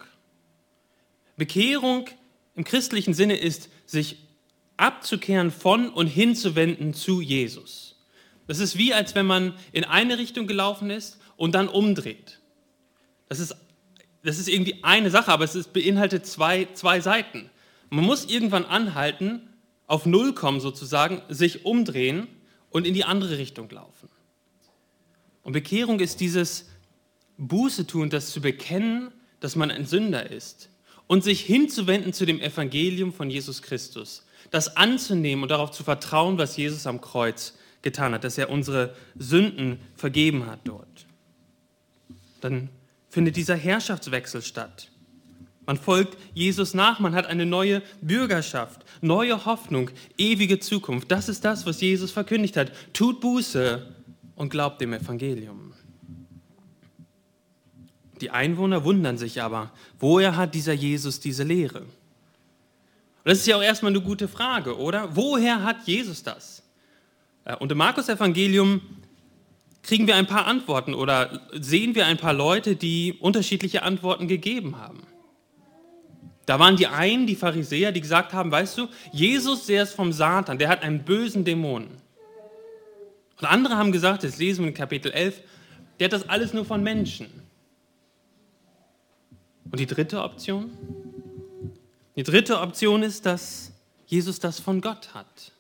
Bekehrung 1.37 2.07
im 2.55 2.65
christlichen 2.65 3.15
Sinne 3.15 3.37
ist, 3.37 3.71
sich 3.87 4.19
abzukehren 4.77 5.51
von 5.51 5.89
und 5.89 6.07
hinzuwenden 6.07 6.93
zu 6.93 7.21
Jesus. 7.21 7.97
Das 8.47 8.59
ist 8.59 8.77
wie, 8.77 8.93
als 8.93 9.15
wenn 9.15 9.27
man 9.27 9.55
in 9.73 9.85
eine 9.85 10.19
Richtung 10.19 10.47
gelaufen 10.47 10.91
ist 10.91 11.19
und 11.37 11.55
dann 11.55 11.69
umdreht. 11.69 12.41
Das 13.29 13.41
ist, 13.41 13.55
das 14.23 14.39
ist 14.39 14.49
irgendwie 14.49 14.83
eine 14.83 15.11
Sache, 15.11 15.33
aber 15.33 15.45
es 15.45 15.55
ist, 15.55 15.73
beinhaltet 15.73 16.27
zwei, 16.27 16.67
zwei 16.75 17.01
Seiten. 17.01 17.49
Man 17.91 18.05
muss 18.05 18.25
irgendwann 18.25 18.65
anhalten, 18.65 19.49
auf 19.87 20.05
Null 20.05 20.35
kommen 20.35 20.61
sozusagen, 20.61 21.23
sich 21.29 21.65
umdrehen 21.65 22.27
und 22.71 22.87
in 22.87 22.95
die 22.95 23.05
andere 23.05 23.39
Richtung 23.39 23.71
laufen. 23.71 24.09
Und 25.43 25.53
Bekehrung 25.53 26.01
ist 26.01 26.21
dieses 26.21 26.67
Buße 27.39 27.87
tun, 27.87 28.11
das 28.11 28.31
zu 28.31 28.41
bekennen, 28.41 29.11
dass 29.41 29.57
man 29.57 29.71
ein 29.71 29.87
Sünder 29.87 30.31
ist 30.31 30.69
und 31.07 31.25
sich 31.25 31.41
hinzuwenden 31.41 32.13
zu 32.13 32.27
dem 32.27 32.41
Evangelium 32.41 33.13
von 33.13 33.31
Jesus 33.31 33.63
Christus, 33.63 34.25
das 34.51 34.77
anzunehmen 34.77 35.43
und 35.43 35.49
darauf 35.51 35.71
zu 35.71 35.83
vertrauen, 35.83 36.39
was 36.39 36.57
Jesus 36.57 36.87
am 36.87 37.01
Kreuz 37.01 37.55
getan 37.83 38.13
hat, 38.13 38.25
dass 38.25 38.39
er 38.39 38.51
unsere 38.51 38.95
Sünden 39.19 39.81
vergeben 39.97 40.47
hat 40.47 40.61
dort. 40.65 41.07
Dann 42.41 42.69
findet 43.09 43.37
dieser 43.37 43.57
Herrschaftswechsel 43.57 44.43
statt. 44.43 44.91
Man 45.67 45.77
folgt 45.77 46.17
Jesus 46.35 46.75
nach, 46.75 47.01
man 47.01 47.15
hat 47.15 47.27
eine 47.27 47.47
neue 47.47 47.83
Bürgerschaft, 48.01 48.85
neue 49.01 49.45
Hoffnung, 49.45 49.91
ewige 50.17 50.59
Zukunft. 50.59 51.11
Das 51.11 51.29
ist 51.29 51.45
das, 51.45 51.67
was 51.67 51.81
Jesus 51.81 52.11
verkündigt 52.11 52.57
hat. 52.57 52.73
Tut 52.93 53.21
Buße 53.21 53.87
und 54.41 54.49
glaubt 54.49 54.81
dem 54.81 54.95
Evangelium. 54.95 55.75
Die 58.23 58.31
Einwohner 58.31 58.85
wundern 58.85 59.19
sich 59.19 59.43
aber, 59.43 59.71
woher 59.99 60.35
hat 60.35 60.55
dieser 60.55 60.73
Jesus 60.73 61.21
diese 61.21 61.45
Lehre? 61.45 61.81
Und 61.81 61.89
das 63.25 63.41
ist 63.41 63.47
ja 63.47 63.59
auch 63.59 63.63
erstmal 63.63 63.93
eine 63.93 64.01
gute 64.01 64.29
Frage, 64.29 64.79
oder? 64.79 65.15
Woher 65.15 65.63
hat 65.63 65.87
Jesus 65.87 66.23
das? 66.23 66.63
Äh, 67.45 67.55
und 67.57 67.71
im 67.71 67.77
Markus-Evangelium 67.77 68.81
kriegen 69.83 70.07
wir 70.07 70.17
ein 70.17 70.27
paar 70.27 70.47
Antworten 70.47 70.95
oder 70.95 71.43
sehen 71.53 71.95
wir 71.95 72.07
ein 72.07 72.17
paar 72.17 72.33
Leute, 72.33 72.77
die 72.77 73.13
unterschiedliche 73.21 73.83
Antworten 73.83 74.27
gegeben 74.27 74.79
haben. 74.79 75.03
Da 76.47 76.59
waren 76.59 76.79
die 76.79 76.87
einen, 76.87 77.27
die 77.27 77.37
Pharisäer, 77.37 77.93
die 77.93 78.01
gesagt 78.01 78.33
haben, 78.33 78.51
weißt 78.51 78.79
du, 78.79 78.89
Jesus, 79.13 79.67
der 79.67 79.83
ist 79.83 79.93
vom 79.93 80.15
Satan, 80.15 80.57
der 80.57 80.71
hat 80.71 80.83
einen 80.83 81.05
bösen 81.05 81.45
Dämon. 81.45 81.89
Und 83.41 83.47
andere 83.47 83.77
haben 83.77 83.93
gesagt, 83.93 84.23
das 84.25 84.39
lesen 84.39 84.63
wir 84.63 84.69
in 84.69 84.75
Kapitel 84.75 85.13
11, 85.13 85.41
der 85.99 86.07
hat 86.07 86.13
das 86.13 86.29
alles 86.29 86.53
nur 86.53 86.65
von 86.65 86.83
Menschen. 86.83 87.27
Und 89.71 89.79
die 89.79 89.87
dritte 89.87 90.23
Option? 90.23 90.71
Die 92.17 92.23
dritte 92.23 92.61
Option 92.61 93.03
ist, 93.03 93.25
dass 93.25 93.73
Jesus 94.07 94.41
das 94.41 94.61
von 94.61 94.81
Gott 94.81 95.15
hat. 95.15 95.53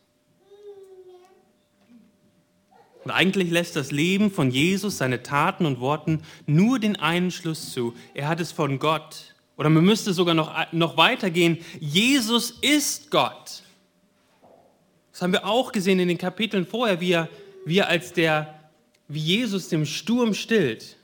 Und 3.05 3.13
eigentlich 3.13 3.51
lässt 3.51 3.77
das 3.77 3.93
Leben 3.93 4.31
von 4.31 4.51
Jesus, 4.51 4.99
seine 4.99 5.23
Taten 5.23 5.65
und 5.65 5.81
Worten 5.81 6.23
nur 6.47 6.79
den 6.79 6.97
einen 6.97 7.31
Schluss 7.31 7.73
zu. 7.73 7.95
Er 8.13 8.29
hat 8.29 8.41
es 8.41 8.53
von 8.53 8.79
Gott. 8.79 9.35
Oder 9.57 9.71
man 9.71 9.85
müsste 9.85 10.13
sogar 10.13 10.35
noch, 10.35 10.73
noch 10.73 10.97
weitergehen. 10.97 11.59
Jesus 11.79 12.51
ist 12.61 13.11
Gott. 13.11 13.63
Das 15.13 15.23
haben 15.23 15.33
wir 15.33 15.47
auch 15.47 15.73
gesehen 15.73 15.99
in 15.99 16.09
den 16.09 16.19
Kapiteln 16.19 16.67
vorher, 16.67 17.01
wie 17.01 17.13
er, 17.13 17.29
wie 17.64 17.79
er 17.79 17.88
als 17.88 18.12
der, 18.12 18.59
wie 19.09 19.21
Jesus 19.21 19.69
dem 19.69 19.87
Sturm 19.87 20.35
stillt 20.35 20.97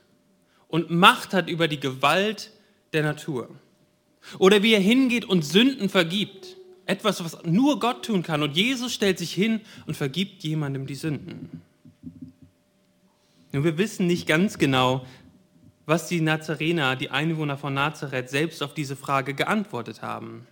und 0.67 0.89
Macht 0.89 1.33
hat 1.33 1.49
über 1.49 1.67
die 1.67 1.79
Gewalt 1.79 2.51
der 2.93 3.03
Natur. 3.03 3.49
Oder 4.39 4.63
wie 4.63 4.73
er 4.73 4.79
hingeht 4.79 5.25
und 5.25 5.43
Sünden 5.43 5.89
vergibt. 5.89 6.57
Etwas, 6.85 7.23
was 7.23 7.43
nur 7.43 7.79
Gott 7.79 8.05
tun 8.05 8.23
kann. 8.23 8.43
Und 8.43 8.55
Jesus 8.55 8.93
stellt 8.93 9.17
sich 9.17 9.33
hin 9.33 9.61
und 9.85 9.95
vergibt 9.95 10.43
jemandem 10.43 10.87
die 10.87 10.95
Sünden. 10.95 11.61
Nun, 13.51 13.63
wir 13.63 13.77
wissen 13.77 14.07
nicht 14.07 14.27
ganz 14.27 14.57
genau, 14.57 15.05
was 15.85 16.07
die 16.07 16.21
Nazarener, 16.21 16.95
die 16.95 17.09
Einwohner 17.09 17.57
von 17.57 17.73
Nazareth, 17.73 18.29
selbst 18.29 18.61
auf 18.61 18.73
diese 18.73 18.95
Frage 18.95 19.33
geantwortet 19.33 20.01
haben. 20.01 20.45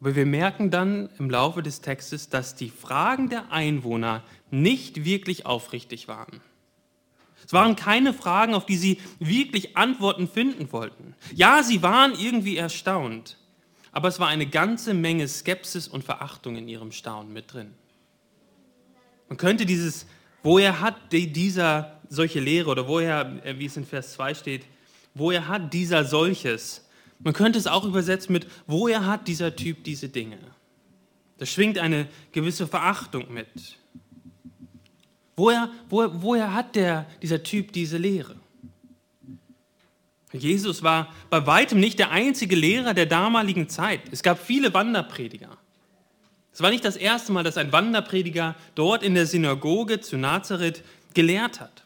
Aber 0.00 0.14
wir 0.14 0.26
merken 0.26 0.70
dann 0.70 1.08
im 1.18 1.30
Laufe 1.30 1.62
des 1.62 1.80
Textes, 1.80 2.28
dass 2.28 2.54
die 2.54 2.68
Fragen 2.68 3.28
der 3.28 3.50
Einwohner 3.50 4.22
nicht 4.50 5.04
wirklich 5.04 5.46
aufrichtig 5.46 6.06
waren. 6.08 6.40
Es 7.44 7.52
waren 7.52 7.76
keine 7.76 8.12
Fragen, 8.12 8.54
auf 8.54 8.66
die 8.66 8.76
sie 8.76 9.00
wirklich 9.18 9.76
Antworten 9.76 10.28
finden 10.28 10.70
wollten. 10.72 11.14
Ja, 11.32 11.62
sie 11.62 11.82
waren 11.82 12.12
irgendwie 12.18 12.56
erstaunt, 12.56 13.36
aber 13.92 14.08
es 14.08 14.18
war 14.18 14.28
eine 14.28 14.46
ganze 14.46 14.94
Menge 14.94 15.28
Skepsis 15.28 15.86
und 15.86 16.04
Verachtung 16.04 16.56
in 16.56 16.68
ihrem 16.68 16.92
Staunen 16.92 17.32
mit 17.32 17.52
drin. 17.52 17.72
Man 19.28 19.38
könnte 19.38 19.64
dieses, 19.64 20.06
woher 20.42 20.80
hat 20.80 20.96
dieser 21.12 22.00
solche 22.08 22.40
Lehre 22.40 22.70
oder 22.70 22.88
woher, 22.88 23.40
äh, 23.44 23.58
wie 23.58 23.66
es 23.66 23.76
in 23.76 23.84
Vers 23.84 24.12
2 24.14 24.34
steht, 24.34 24.66
woher 25.14 25.48
hat 25.48 25.72
dieser 25.72 26.04
solches? 26.04 26.85
Man 27.18 27.32
könnte 27.32 27.58
es 27.58 27.66
auch 27.66 27.84
übersetzen 27.84 28.32
mit, 28.32 28.46
woher 28.66 29.06
hat 29.06 29.28
dieser 29.28 29.56
Typ 29.56 29.84
diese 29.84 30.08
Dinge? 30.08 30.38
Da 31.38 31.46
schwingt 31.46 31.78
eine 31.78 32.08
gewisse 32.32 32.66
Verachtung 32.66 33.32
mit. 33.32 33.48
Woher, 35.36 35.70
woher, 35.88 36.22
woher 36.22 36.54
hat 36.54 36.76
der, 36.76 37.06
dieser 37.20 37.42
Typ 37.42 37.72
diese 37.72 37.98
Lehre? 37.98 38.36
Jesus 40.32 40.82
war 40.82 41.12
bei 41.30 41.46
weitem 41.46 41.78
nicht 41.80 41.98
der 41.98 42.10
einzige 42.10 42.56
Lehrer 42.56 42.94
der 42.94 43.06
damaligen 43.06 43.68
Zeit. 43.68 44.00
Es 44.10 44.22
gab 44.22 44.38
viele 44.38 44.72
Wanderprediger. 44.74 45.56
Es 46.52 46.62
war 46.62 46.70
nicht 46.70 46.84
das 46.84 46.96
erste 46.96 47.32
Mal, 47.32 47.42
dass 47.42 47.58
ein 47.58 47.72
Wanderprediger 47.72 48.54
dort 48.74 49.02
in 49.02 49.14
der 49.14 49.26
Synagoge 49.26 50.00
zu 50.00 50.16
Nazareth 50.16 50.82
gelehrt 51.12 51.60
hat. 51.60 51.84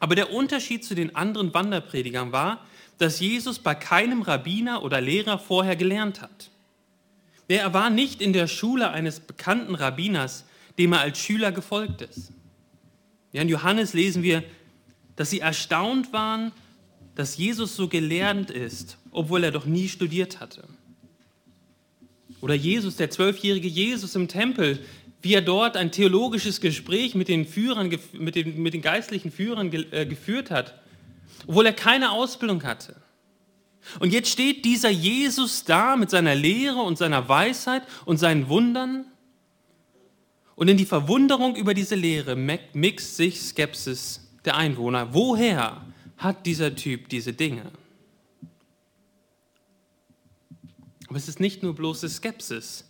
Aber 0.00 0.14
der 0.14 0.32
Unterschied 0.32 0.84
zu 0.84 0.94
den 0.94 1.14
anderen 1.14 1.52
Wanderpredigern 1.54 2.32
war, 2.32 2.64
dass 3.02 3.18
Jesus 3.18 3.58
bei 3.58 3.74
keinem 3.74 4.22
Rabbiner 4.22 4.84
oder 4.84 5.00
Lehrer 5.00 5.38
vorher 5.38 5.74
gelernt 5.74 6.22
hat. 6.22 6.50
Er 7.48 7.74
war 7.74 7.90
nicht 7.90 8.22
in 8.22 8.32
der 8.32 8.46
Schule 8.46 8.90
eines 8.90 9.18
bekannten 9.18 9.74
Rabbiners, 9.74 10.44
dem 10.78 10.92
er 10.92 11.00
als 11.00 11.18
Schüler 11.18 11.50
gefolgt 11.50 12.00
ist. 12.02 12.32
In 13.32 13.48
Johannes 13.48 13.92
lesen 13.92 14.22
wir, 14.22 14.44
dass 15.16 15.30
sie 15.30 15.40
erstaunt 15.40 16.12
waren, 16.12 16.52
dass 17.16 17.36
Jesus 17.36 17.74
so 17.74 17.88
gelernt 17.88 18.50
ist, 18.50 18.96
obwohl 19.10 19.42
er 19.44 19.50
doch 19.50 19.66
nie 19.66 19.88
studiert 19.88 20.40
hatte. 20.40 20.62
Oder 22.40 22.54
Jesus, 22.54 22.96
der 22.96 23.10
zwölfjährige 23.10 23.68
Jesus 23.68 24.14
im 24.14 24.28
Tempel, 24.28 24.78
wie 25.22 25.34
er 25.34 25.42
dort 25.42 25.76
ein 25.76 25.90
theologisches 25.90 26.60
Gespräch 26.60 27.14
mit 27.16 27.28
den, 27.28 27.46
Führern, 27.46 27.90
mit 28.12 28.36
den, 28.36 28.62
mit 28.62 28.74
den 28.74 28.82
geistlichen 28.82 29.32
Führern 29.32 29.72
äh, 29.72 30.06
geführt 30.06 30.50
hat, 30.52 30.81
obwohl 31.46 31.66
er 31.66 31.72
keine 31.72 32.10
Ausbildung 32.12 32.62
hatte. 32.64 32.96
Und 33.98 34.12
jetzt 34.12 34.30
steht 34.30 34.64
dieser 34.64 34.90
Jesus 34.90 35.64
da 35.64 35.96
mit 35.96 36.10
seiner 36.10 36.34
Lehre 36.34 36.80
und 36.82 36.98
seiner 36.98 37.28
Weisheit 37.28 37.82
und 38.04 38.18
seinen 38.18 38.48
Wundern 38.48 39.06
und 40.54 40.68
in 40.68 40.76
die 40.76 40.86
Verwunderung 40.86 41.56
über 41.56 41.74
diese 41.74 41.94
Lehre 41.94 42.36
mixt 42.36 43.16
sich 43.16 43.40
Skepsis 43.40 44.30
der 44.44 44.56
Einwohner. 44.56 45.12
Woher 45.12 45.84
hat 46.16 46.46
dieser 46.46 46.76
Typ 46.76 47.08
diese 47.08 47.32
Dinge? 47.32 47.72
Aber 51.08 51.16
es 51.16 51.28
ist 51.28 51.40
nicht 51.40 51.62
nur 51.62 51.74
bloße 51.74 52.08
Skepsis, 52.08 52.84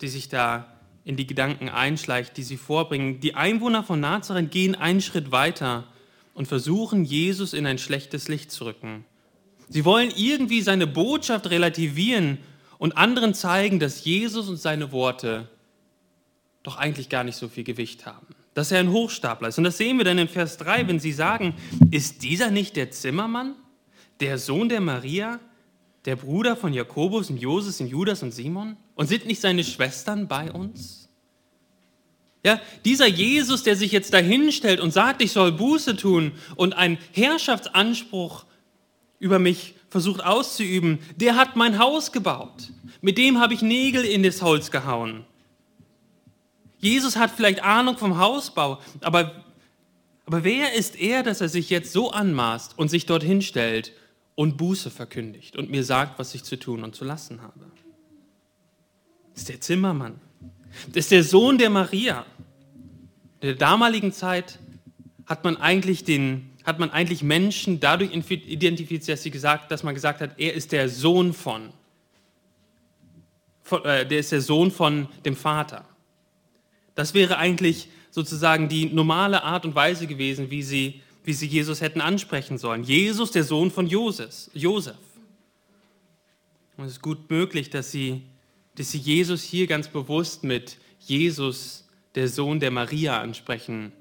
die 0.00 0.08
sich 0.08 0.28
da 0.28 0.72
in 1.04 1.16
die 1.16 1.26
Gedanken 1.26 1.68
einschleicht, 1.68 2.36
die 2.36 2.42
sie 2.42 2.56
vorbringen. 2.56 3.20
Die 3.20 3.34
Einwohner 3.34 3.82
von 3.82 4.00
Nazareth 4.00 4.50
gehen 4.50 4.74
einen 4.74 5.00
Schritt 5.00 5.30
weiter 5.30 5.86
und 6.38 6.46
versuchen, 6.46 7.04
Jesus 7.04 7.52
in 7.52 7.66
ein 7.66 7.78
schlechtes 7.78 8.28
Licht 8.28 8.52
zu 8.52 8.64
rücken. 8.64 9.04
Sie 9.68 9.84
wollen 9.84 10.12
irgendwie 10.14 10.62
seine 10.62 10.86
Botschaft 10.86 11.50
relativieren 11.50 12.38
und 12.78 12.96
anderen 12.96 13.34
zeigen, 13.34 13.80
dass 13.80 14.04
Jesus 14.04 14.48
und 14.48 14.56
seine 14.56 14.92
Worte 14.92 15.48
doch 16.62 16.76
eigentlich 16.76 17.08
gar 17.08 17.24
nicht 17.24 17.34
so 17.34 17.48
viel 17.48 17.64
Gewicht 17.64 18.06
haben. 18.06 18.28
Dass 18.54 18.70
er 18.70 18.78
ein 18.78 18.92
Hochstapler 18.92 19.48
ist. 19.48 19.58
Und 19.58 19.64
das 19.64 19.78
sehen 19.78 19.98
wir 19.98 20.04
dann 20.04 20.16
in 20.16 20.28
Vers 20.28 20.58
3, 20.58 20.86
wenn 20.86 21.00
sie 21.00 21.10
sagen, 21.10 21.54
ist 21.90 22.22
dieser 22.22 22.52
nicht 22.52 22.76
der 22.76 22.92
Zimmermann, 22.92 23.56
der 24.20 24.38
Sohn 24.38 24.68
der 24.68 24.80
Maria, 24.80 25.40
der 26.04 26.14
Bruder 26.14 26.54
von 26.54 26.72
Jakobus 26.72 27.30
und 27.30 27.38
Joses 27.38 27.80
und 27.80 27.88
Judas 27.88 28.22
und 28.22 28.30
Simon? 28.30 28.76
Und 28.94 29.08
sind 29.08 29.26
nicht 29.26 29.40
seine 29.40 29.64
Schwestern 29.64 30.28
bei 30.28 30.52
uns? 30.52 31.07
Ja, 32.48 32.58
dieser 32.86 33.06
Jesus, 33.06 33.62
der 33.62 33.76
sich 33.76 33.92
jetzt 33.92 34.14
dahinstellt 34.14 34.80
und 34.80 34.90
sagt, 34.90 35.20
ich 35.20 35.32
soll 35.32 35.52
Buße 35.52 35.96
tun 35.96 36.32
und 36.56 36.72
einen 36.72 36.96
Herrschaftsanspruch 37.12 38.46
über 39.18 39.38
mich 39.38 39.74
versucht 39.90 40.24
auszuüben, 40.24 40.98
der 41.16 41.36
hat 41.36 41.56
mein 41.56 41.78
Haus 41.78 42.10
gebaut. 42.10 42.72
Mit 43.02 43.18
dem 43.18 43.38
habe 43.38 43.52
ich 43.52 43.60
Nägel 43.60 44.02
in 44.02 44.22
das 44.22 44.40
Holz 44.40 44.70
gehauen. 44.70 45.26
Jesus 46.78 47.16
hat 47.16 47.32
vielleicht 47.36 47.62
Ahnung 47.62 47.98
vom 47.98 48.16
Hausbau, 48.16 48.80
aber, 49.02 49.44
Aber 50.24 50.42
wer 50.42 50.72
ist 50.72 50.98
er, 50.98 51.22
dass 51.22 51.42
er 51.42 51.50
sich 51.50 51.68
jetzt 51.68 51.92
so 51.92 52.12
anmaßt 52.12 52.78
und 52.78 52.88
sich 52.88 53.04
dorthin 53.04 53.42
stellt 53.42 53.92
und 54.36 54.56
Buße 54.56 54.90
verkündigt 54.90 55.54
und 55.54 55.68
mir 55.70 55.84
sagt, 55.84 56.18
was 56.18 56.34
ich 56.34 56.44
zu 56.44 56.58
tun 56.58 56.82
und 56.82 56.94
zu 56.94 57.04
lassen 57.04 57.42
habe? 57.42 57.66
Das 59.34 59.42
ist 59.42 59.50
der 59.50 59.60
Zimmermann. 59.60 60.18
Das 60.88 61.04
ist 61.04 61.10
der 61.10 61.24
Sohn 61.24 61.58
der 61.58 61.70
Maria. 61.70 62.24
In 63.40 63.48
der 63.48 63.54
damaligen 63.54 64.12
Zeit 64.12 64.58
hat 65.26 65.44
man 65.44 65.56
eigentlich, 65.56 66.04
den, 66.04 66.50
hat 66.64 66.78
man 66.78 66.90
eigentlich 66.90 67.22
Menschen 67.22 67.80
dadurch 67.80 68.12
identifiziert, 68.12 69.16
dass, 69.16 69.22
sie 69.22 69.30
gesagt, 69.30 69.70
dass 69.70 69.82
man 69.82 69.94
gesagt 69.94 70.20
hat, 70.20 70.38
er 70.38 70.54
ist 70.54 70.72
der 70.72 70.88
Sohn 70.88 71.32
von. 71.32 71.70
von 73.62 73.84
äh, 73.84 74.06
der 74.06 74.20
ist 74.20 74.32
der 74.32 74.40
Sohn 74.40 74.70
von 74.70 75.08
dem 75.24 75.36
Vater. 75.36 75.84
Das 76.94 77.14
wäre 77.14 77.38
eigentlich 77.38 77.88
sozusagen 78.10 78.68
die 78.68 78.86
normale 78.86 79.44
Art 79.44 79.64
und 79.64 79.74
Weise 79.74 80.06
gewesen, 80.06 80.50
wie 80.50 80.62
sie, 80.62 81.02
wie 81.24 81.32
sie 81.32 81.46
Jesus 81.46 81.80
hätten 81.80 82.00
ansprechen 82.00 82.58
sollen. 82.58 82.82
Jesus, 82.82 83.30
der 83.30 83.44
Sohn 83.44 83.70
von 83.70 83.86
Josef. 83.86 84.50
Josef. 84.54 84.96
Und 86.76 86.86
es 86.86 86.92
ist 86.92 87.02
gut 87.02 87.30
möglich, 87.30 87.70
dass 87.70 87.90
sie, 87.90 88.22
dass 88.78 88.92
sie 88.92 88.98
Jesus 88.98 89.42
hier 89.42 89.66
ganz 89.66 89.88
bewusst 89.88 90.44
mit 90.44 90.78
Jesus, 91.00 91.88
der 92.14 92.28
Sohn 92.28 92.60
der 92.60 92.70
Maria, 92.70 93.20
ansprechen. 93.20 93.92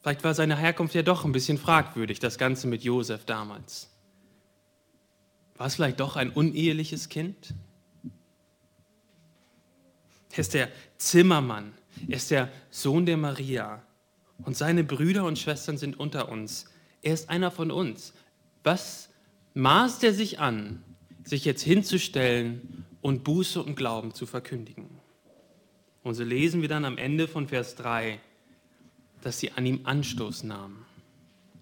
Vielleicht 0.00 0.24
war 0.24 0.32
seine 0.32 0.56
Herkunft 0.56 0.94
ja 0.94 1.02
doch 1.02 1.26
ein 1.26 1.32
bisschen 1.32 1.58
fragwürdig, 1.58 2.20
das 2.20 2.38
Ganze 2.38 2.66
mit 2.68 2.82
Josef 2.82 3.26
damals. 3.26 3.90
War 5.56 5.66
es 5.66 5.74
vielleicht 5.74 6.00
doch 6.00 6.16
ein 6.16 6.30
uneheliches 6.30 7.10
Kind? 7.10 7.54
Er 10.32 10.38
ist 10.38 10.54
der 10.54 10.70
Zimmermann, 10.96 11.74
er 12.08 12.16
ist 12.16 12.30
der 12.30 12.50
Sohn 12.70 13.04
der 13.04 13.18
Maria 13.18 13.82
und 14.38 14.56
seine 14.56 14.84
Brüder 14.84 15.24
und 15.24 15.38
Schwestern 15.38 15.76
sind 15.76 16.00
unter 16.00 16.30
uns. 16.30 16.64
Er 17.02 17.12
ist 17.12 17.28
einer 17.28 17.50
von 17.50 17.70
uns. 17.70 18.14
Was 18.64 19.10
maßt 19.52 20.02
er 20.04 20.14
sich 20.14 20.40
an, 20.40 20.82
sich 21.24 21.44
jetzt 21.44 21.62
hinzustellen 21.62 22.84
und 23.00 23.24
Buße 23.24 23.62
und 23.62 23.76
Glauben 23.76 24.14
zu 24.14 24.26
verkündigen? 24.26 24.88
Und 26.02 26.14
so 26.14 26.24
lesen 26.24 26.62
wir 26.62 26.68
dann 26.68 26.84
am 26.84 26.98
Ende 26.98 27.28
von 27.28 27.48
Vers 27.48 27.76
3, 27.76 28.18
dass 29.22 29.38
sie 29.38 29.52
an 29.52 29.64
ihm 29.64 29.80
Anstoß 29.84 30.42
nahmen. 30.44 30.84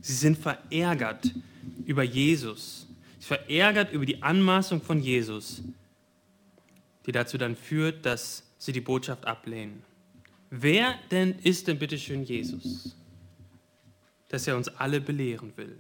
Sie 0.00 0.14
sind 0.14 0.38
verärgert 0.38 1.35
über 1.85 2.02
Jesus, 2.02 2.87
verärgert 3.19 3.93
über 3.93 4.07
die 4.07 4.23
Anmaßung 4.23 4.81
von 4.81 5.00
Jesus, 5.00 5.62
die 7.07 7.12
dazu 7.12 7.37
dann 7.37 7.55
führt, 7.55 8.07
dass 8.07 8.45
sie 8.59 8.73
die 8.73 8.81
Botschaft 8.81 9.26
ablehnen. 9.26 9.83
Wer 10.49 10.99
denn 11.11 11.38
ist 11.38 11.69
denn 11.69 11.79
bitte 11.79 11.99
schön 11.99 12.25
Jesus, 12.25 12.97
dass 14.29 14.47
er 14.47 14.57
uns 14.57 14.69
alle 14.69 15.00
belehren 15.00 15.52
will? 15.57 15.76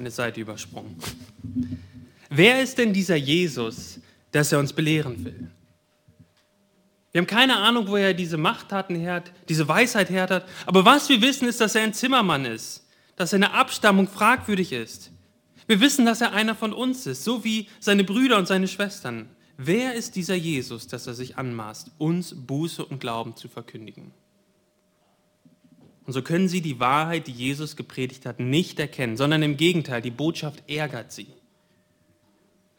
Eine 0.00 0.10
Seite 0.10 0.40
übersprungen. 0.40 0.96
Wer 2.30 2.62
ist 2.62 2.78
denn 2.78 2.94
dieser 2.94 3.16
Jesus, 3.16 4.00
dass 4.32 4.50
er 4.50 4.58
uns 4.58 4.72
belehren 4.72 5.22
will? 5.26 5.50
Wir 7.12 7.20
haben 7.20 7.26
keine 7.26 7.58
Ahnung, 7.58 7.86
woher 7.86 8.06
er 8.06 8.14
diese 8.14 8.38
Machttaten 8.38 8.96
her 8.96 9.12
hat, 9.16 9.30
diese 9.50 9.68
Weisheit 9.68 10.08
her 10.08 10.26
hat. 10.30 10.48
Aber 10.64 10.86
was 10.86 11.10
wir 11.10 11.20
wissen, 11.20 11.46
ist, 11.46 11.60
dass 11.60 11.74
er 11.74 11.82
ein 11.82 11.92
Zimmermann 11.92 12.46
ist, 12.46 12.86
dass 13.16 13.28
seine 13.28 13.52
Abstammung 13.52 14.08
fragwürdig 14.08 14.72
ist. 14.72 15.10
Wir 15.66 15.82
wissen, 15.82 16.06
dass 16.06 16.22
er 16.22 16.32
einer 16.32 16.54
von 16.54 16.72
uns 16.72 17.06
ist, 17.06 17.22
so 17.22 17.44
wie 17.44 17.68
seine 17.78 18.02
Brüder 18.02 18.38
und 18.38 18.48
seine 18.48 18.68
Schwestern. 18.68 19.28
Wer 19.58 19.92
ist 19.92 20.16
dieser 20.16 20.34
Jesus, 20.34 20.86
dass 20.86 21.08
er 21.08 21.12
sich 21.12 21.36
anmaßt, 21.36 21.90
uns 21.98 22.34
Buße 22.34 22.82
und 22.86 23.00
Glauben 23.00 23.36
zu 23.36 23.48
verkündigen? 23.48 24.12
Und 26.10 26.14
so 26.14 26.22
können 26.22 26.48
sie 26.48 26.60
die 26.60 26.80
Wahrheit, 26.80 27.28
die 27.28 27.32
Jesus 27.32 27.76
gepredigt 27.76 28.26
hat, 28.26 28.40
nicht 28.40 28.80
erkennen, 28.80 29.16
sondern 29.16 29.44
im 29.44 29.56
Gegenteil, 29.56 30.02
die 30.02 30.10
Botschaft 30.10 30.68
ärgert 30.68 31.12
sie. 31.12 31.28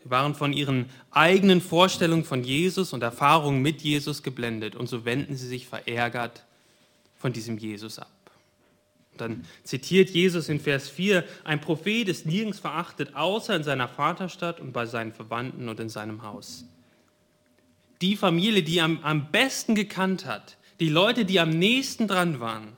Sie 0.04 0.10
waren 0.10 0.36
von 0.36 0.52
ihren 0.52 0.89
eigenen 1.12 1.62
Vorstellungen 1.62 2.26
von 2.26 2.44
Jesus 2.44 2.91
und 2.91 3.02
Erfahrungen 3.04 3.62
mit 3.62 3.84
Jesus 3.84 4.22
geblendet 4.22 4.76
und 4.76 4.88
so 4.88 5.06
wenden 5.06 5.38
sie 5.38 5.48
sich 5.48 5.65
verärgert 5.65 6.44
von 7.15 7.32
diesem 7.32 7.58
Jesus 7.58 8.00
ab. 8.00 8.12
Und 9.13 9.22
dann 9.22 9.46
zitiert 9.63 10.10
Jesus 10.10 10.50
in 10.50 10.60
Vers 10.60 10.89
4, 10.89 11.24
ein 11.46 11.62
Prophet 11.62 12.10
ist 12.10 12.26
nirgends 12.26 12.60
verachtet, 12.60 13.15
außer 13.15 13.56
in 13.56 13.63
seiner 13.63 13.88
Vaterstadt 13.88 14.60
und 14.60 14.74
bei 14.74 14.86
seinen 14.86 15.13
Verwandten 15.13 15.70
und 15.70 15.80
in 15.80 15.88
seinem 15.88 16.24
Haus. 16.24 16.65
Die 18.02 18.17
Familie, 18.17 18.62
die 18.62 18.80
er 18.80 18.84
am, 18.84 19.00
am 19.04 19.32
besten 19.32 19.74
gekannt 19.74 20.26
hat, 20.26 20.58
die 20.82 20.89
Leute, 20.89 21.24
die 21.24 21.39
am 21.39 21.52
nächsten 21.52 22.10
dran 22.10 22.41
waren, 22.41 22.76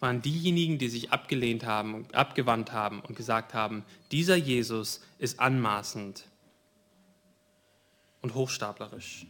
waren 0.00 0.22
diejenigen, 0.22 0.78
die 0.78 0.88
sich 0.88 1.10
abgelehnt 1.10 1.64
haben, 1.64 2.06
abgewandt 2.12 2.72
haben 2.72 3.00
und 3.00 3.16
gesagt 3.16 3.54
haben, 3.54 3.84
dieser 4.12 4.36
Jesus 4.36 5.00
ist 5.18 5.40
anmaßend 5.40 6.24
und 8.22 8.34
hochstaplerisch. 8.34 9.26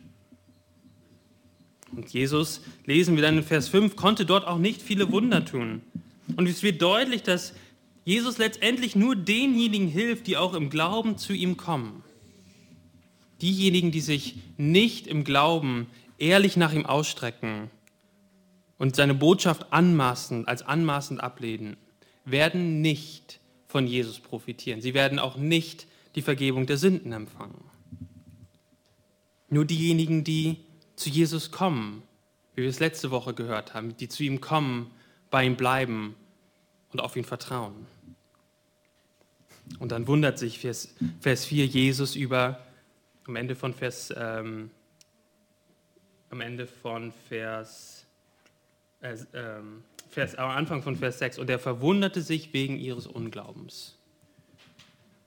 Und 1.97 2.11
Jesus, 2.11 2.61
lesen 2.85 3.17
wir 3.17 3.23
dann 3.23 3.39
in 3.39 3.45
Vers 3.45 3.69
5, 3.69 3.97
konnte 3.97 4.27
dort 4.27 4.47
auch 4.47 4.59
nicht 4.59 4.83
viele 4.83 5.11
Wunder 5.11 5.45
tun. 5.45 5.81
Und 6.37 6.47
es 6.47 6.63
wird 6.63 6.83
deutlich, 6.83 7.23
dass 7.23 7.55
Jesus 8.05 8.37
letztendlich 8.37 8.95
nur 8.95 9.17
denjenigen 9.17 9.89
hilft, 9.89 10.27
die 10.27 10.37
auch 10.37 10.53
im 10.53 10.69
Glauben 10.69 11.17
zu 11.17 11.33
ihm 11.33 11.57
kommen. 11.57 12.03
Diejenigen, 13.41 13.91
die 13.91 14.01
sich 14.01 14.37
nicht 14.59 15.07
im 15.07 15.25
Glauben 15.25 15.87
ehrlich 16.19 16.57
nach 16.57 16.73
ihm 16.73 16.85
ausstrecken 16.85 17.71
und 18.79 18.97
seine 18.97 19.15
Botschaft 19.15 19.73
anmaßend, 19.73 20.49
als 20.49 20.63
anmaßend 20.63 21.21
ablehnen, 21.21 21.77
werden 22.25 22.81
nicht 22.81 23.41
von 23.67 23.87
Jesus 23.87 24.21
profitieren. 24.21 24.81
Sie 24.81 24.95
werden 24.95 25.19
auch 25.19 25.37
nicht 25.37 25.87
die 26.15 26.23
Vergebung 26.23 26.67
der 26.67 26.79
Sünden 26.79 27.13
empfangen. 27.13 27.65
Nur 29.51 29.65
diejenigen, 29.65 30.25
die 30.25 30.57
zu 30.97 31.11
Jesus 31.11 31.51
kommen, 31.51 32.03
wie 32.55 32.63
wir 32.63 32.71
es 32.71 32.81
letzte 32.81 33.11
Woche 33.11 33.35
gehört 33.35 33.75
haben, 33.75 33.97
die 33.97 34.09
zu 34.09 34.23
ihm 34.23 34.41
kommen, 34.41 34.91
bei 35.31 35.45
ihm 35.45 35.57
bleiben 35.57 36.15
und 36.93 37.01
auf 37.01 37.17
ihn 37.17 37.25
vertrauen. 37.25 37.87
Und 39.79 39.93
dann 39.93 40.07
wundert 40.07 40.39
sich 40.39 40.59
Vers, 40.59 40.95
Vers 41.21 41.45
4 41.45 41.67
Jesus 41.67 42.17
über, 42.17 42.59
am 43.27 43.37
Ende 43.37 43.55
von 43.55 43.75
Vers, 43.75 44.13
ähm, 44.17 44.71
am 46.31 46.41
Ende 46.41 46.67
von 46.67 47.13
Vers, 47.29 47.98
äh, 49.01 49.17
ähm, 49.35 49.85
Vers, 50.09 50.35
am 50.35 50.51
Anfang 50.51 50.83
von 50.83 50.97
Vers 50.97 51.19
6, 51.19 51.39
und 51.39 51.51
er 51.51 51.59
verwunderte 51.59 52.23
sich 52.23 52.53
wegen 52.53 52.79
ihres 52.79 53.07
Unglaubens. 53.07 53.99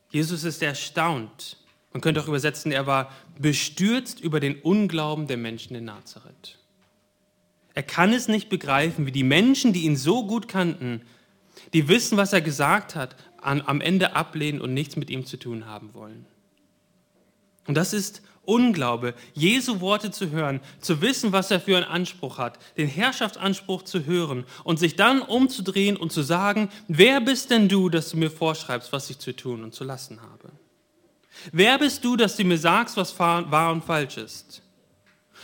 Jesus 0.09 0.43
ist 0.43 0.61
erstaunt 0.61 1.57
man 1.93 2.01
könnte 2.01 2.21
auch 2.21 2.27
übersetzen, 2.27 2.71
er 2.71 2.87
war 2.87 3.11
bestürzt 3.37 4.19
über 4.19 4.39
den 4.39 4.61
Unglauben 4.61 5.27
der 5.27 5.37
Menschen 5.37 5.75
in 5.75 5.85
Nazareth. 5.85 6.57
Er 7.73 7.83
kann 7.83 8.13
es 8.13 8.27
nicht 8.27 8.49
begreifen, 8.49 9.05
wie 9.05 9.11
die 9.11 9.23
Menschen, 9.23 9.73
die 9.73 9.83
ihn 9.83 9.95
so 9.95 10.25
gut 10.25 10.47
kannten, 10.47 11.01
die 11.73 11.87
wissen, 11.87 12.17
was 12.17 12.33
er 12.33 12.41
gesagt 12.41 12.95
hat, 12.95 13.15
an, 13.37 13.61
am 13.61 13.81
Ende 13.81 14.15
ablehnen 14.15 14.61
und 14.61 14.73
nichts 14.73 14.95
mit 14.95 15.09
ihm 15.09 15.25
zu 15.25 15.37
tun 15.37 15.65
haben 15.65 15.93
wollen. 15.93 16.25
Und 17.67 17.75
das 17.75 17.93
ist 17.93 18.21
Unglaube, 18.43 19.13
Jesu 19.33 19.81
Worte 19.81 20.11
zu 20.11 20.31
hören, 20.31 20.61
zu 20.79 21.01
wissen, 21.01 21.31
was 21.31 21.51
er 21.51 21.59
für 21.59 21.77
einen 21.77 21.85
Anspruch 21.85 22.37
hat, 22.37 22.57
den 22.75 22.87
Herrschaftsanspruch 22.87 23.83
zu 23.83 24.05
hören 24.05 24.45
und 24.63 24.79
sich 24.79 24.95
dann 24.95 25.21
umzudrehen 25.21 25.95
und 25.95 26.11
zu 26.11 26.23
sagen, 26.23 26.69
wer 26.87 27.21
bist 27.21 27.51
denn 27.51 27.69
du, 27.69 27.89
dass 27.89 28.09
du 28.09 28.17
mir 28.17 28.31
vorschreibst, 28.31 28.91
was 28.91 29.09
ich 29.09 29.19
zu 29.19 29.35
tun 29.35 29.63
und 29.63 29.75
zu 29.75 29.83
lassen 29.83 30.21
habe? 30.21 30.51
Wer 31.51 31.77
bist 31.77 32.03
du, 32.03 32.15
dass 32.15 32.35
du 32.35 32.43
mir 32.43 32.57
sagst, 32.57 32.97
was 32.97 33.17
wahr 33.17 33.71
und 33.71 33.83
falsch 33.83 34.17
ist? 34.17 34.61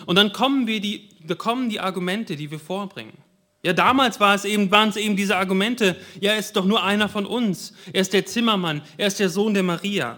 Und 0.05 0.15
dann 0.15 0.31
kommen 0.31 0.67
wir 0.67 0.79
die, 0.79 1.09
da 1.25 1.35
kommen 1.35 1.69
die 1.69 1.79
Argumente, 1.79 2.35
die 2.35 2.51
wir 2.51 2.59
vorbringen. 2.59 3.17
Ja, 3.63 3.73
damals 3.73 4.19
war 4.19 4.35
es 4.35 4.45
eben, 4.45 4.69
waren 4.71 4.89
es 4.89 4.95
eben 4.95 5.15
diese 5.15 5.35
Argumente, 5.35 5.95
ja, 6.19 6.33
er 6.33 6.39
ist 6.39 6.55
doch 6.55 6.65
nur 6.65 6.83
einer 6.83 7.09
von 7.09 7.25
uns. 7.25 7.73
Er 7.91 8.01
ist 8.01 8.13
der 8.13 8.25
Zimmermann, 8.25 8.81
er 8.97 9.07
ist 9.07 9.19
der 9.19 9.29
Sohn 9.29 9.53
der 9.53 9.63
Maria. 9.63 10.17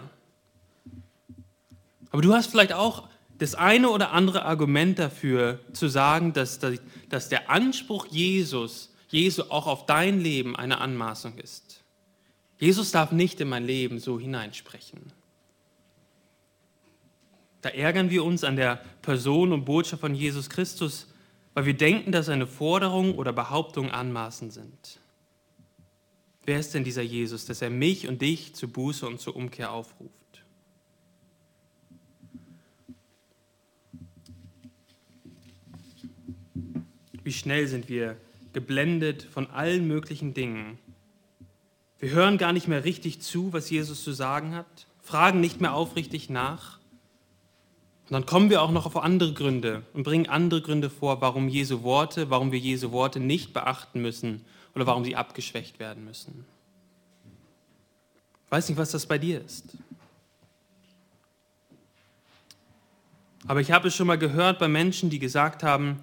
Aber 2.11 2.21
du 2.21 2.33
hast 2.33 2.47
vielleicht 2.47 2.73
auch 2.73 3.07
das 3.37 3.55
eine 3.55 3.89
oder 3.89 4.11
andere 4.11 4.43
Argument 4.43 4.99
dafür, 4.99 5.59
zu 5.73 5.87
sagen, 5.87 6.33
dass, 6.33 6.59
dass 7.09 7.29
der 7.29 7.49
Anspruch 7.49 8.07
Jesus, 8.07 8.93
Jesu 9.07 9.43
auch 9.49 9.65
auf 9.65 9.85
dein 9.85 10.19
Leben 10.19 10.55
eine 10.55 10.79
Anmaßung 10.81 11.37
ist. 11.37 11.83
Jesus 12.59 12.91
darf 12.91 13.11
nicht 13.11 13.39
in 13.39 13.47
mein 13.47 13.65
Leben 13.65 13.99
so 13.99 14.19
hineinsprechen. 14.19 15.13
Da 17.61 17.69
ärgern 17.69 18.09
wir 18.09 18.23
uns 18.23 18.43
an 18.43 18.57
der 18.57 18.81
Person 19.01 19.53
und 19.53 19.65
Botschaft 19.65 20.01
von 20.01 20.15
Jesus 20.15 20.49
Christus, 20.49 21.07
weil 21.53 21.65
wir 21.65 21.73
denken, 21.73 22.11
dass 22.11 22.27
seine 22.27 22.47
Forderungen 22.47 23.15
oder 23.15 23.33
Behauptungen 23.33 23.91
anmaßend 23.91 24.53
sind. 24.53 24.99
Wer 26.45 26.59
ist 26.59 26.73
denn 26.73 26.83
dieser 26.83 27.01
Jesus, 27.01 27.45
dass 27.45 27.61
er 27.61 27.69
mich 27.69 28.07
und 28.07 28.21
dich 28.21 28.55
zur 28.55 28.69
Buße 28.69 29.05
und 29.07 29.19
zur 29.19 29.35
Umkehr 29.35 29.71
aufruft? 29.71 30.18
Wie 37.29 37.33
schnell 37.33 37.67
sind 37.67 37.89
wir 37.89 38.17
geblendet 38.53 39.21
von 39.21 39.45
allen 39.51 39.87
möglichen 39.87 40.33
Dingen. 40.33 40.79
Wir 41.99 42.09
hören 42.09 42.39
gar 42.39 42.53
nicht 42.53 42.67
mehr 42.67 42.85
richtig 42.85 43.21
zu, 43.21 43.53
was 43.53 43.69
Jesus 43.69 44.03
zu 44.03 44.13
sagen 44.13 44.55
hat, 44.55 44.87
fragen 45.03 45.39
nicht 45.39 45.61
mehr 45.61 45.75
aufrichtig 45.75 46.31
nach. 46.31 46.79
Und 48.07 48.13
dann 48.13 48.25
kommen 48.25 48.49
wir 48.49 48.63
auch 48.63 48.71
noch 48.71 48.87
auf 48.87 48.97
andere 48.97 49.33
Gründe 49.33 49.83
und 49.93 50.01
bringen 50.01 50.27
andere 50.27 50.63
Gründe 50.63 50.89
vor, 50.89 51.21
warum 51.21 51.49
Jesu 51.49 51.83
Worte, 51.83 52.31
warum 52.31 52.51
wir 52.51 52.57
Jesu 52.57 52.91
Worte 52.91 53.19
nicht 53.19 53.53
beachten 53.53 54.01
müssen 54.01 54.43
oder 54.73 54.87
warum 54.87 55.05
sie 55.05 55.15
abgeschwächt 55.15 55.77
werden 55.77 56.05
müssen. 56.05 56.45
Ich 58.47 58.51
weiß 58.51 58.69
nicht, 58.69 58.79
was 58.79 58.89
das 58.89 59.05
bei 59.05 59.19
dir 59.19 59.39
ist. 59.45 59.77
Aber 63.45 63.61
ich 63.61 63.71
habe 63.71 63.89
es 63.89 63.95
schon 63.95 64.07
mal 64.07 64.17
gehört 64.17 64.57
bei 64.57 64.67
Menschen, 64.67 65.11
die 65.11 65.19
gesagt 65.19 65.61
haben, 65.61 65.99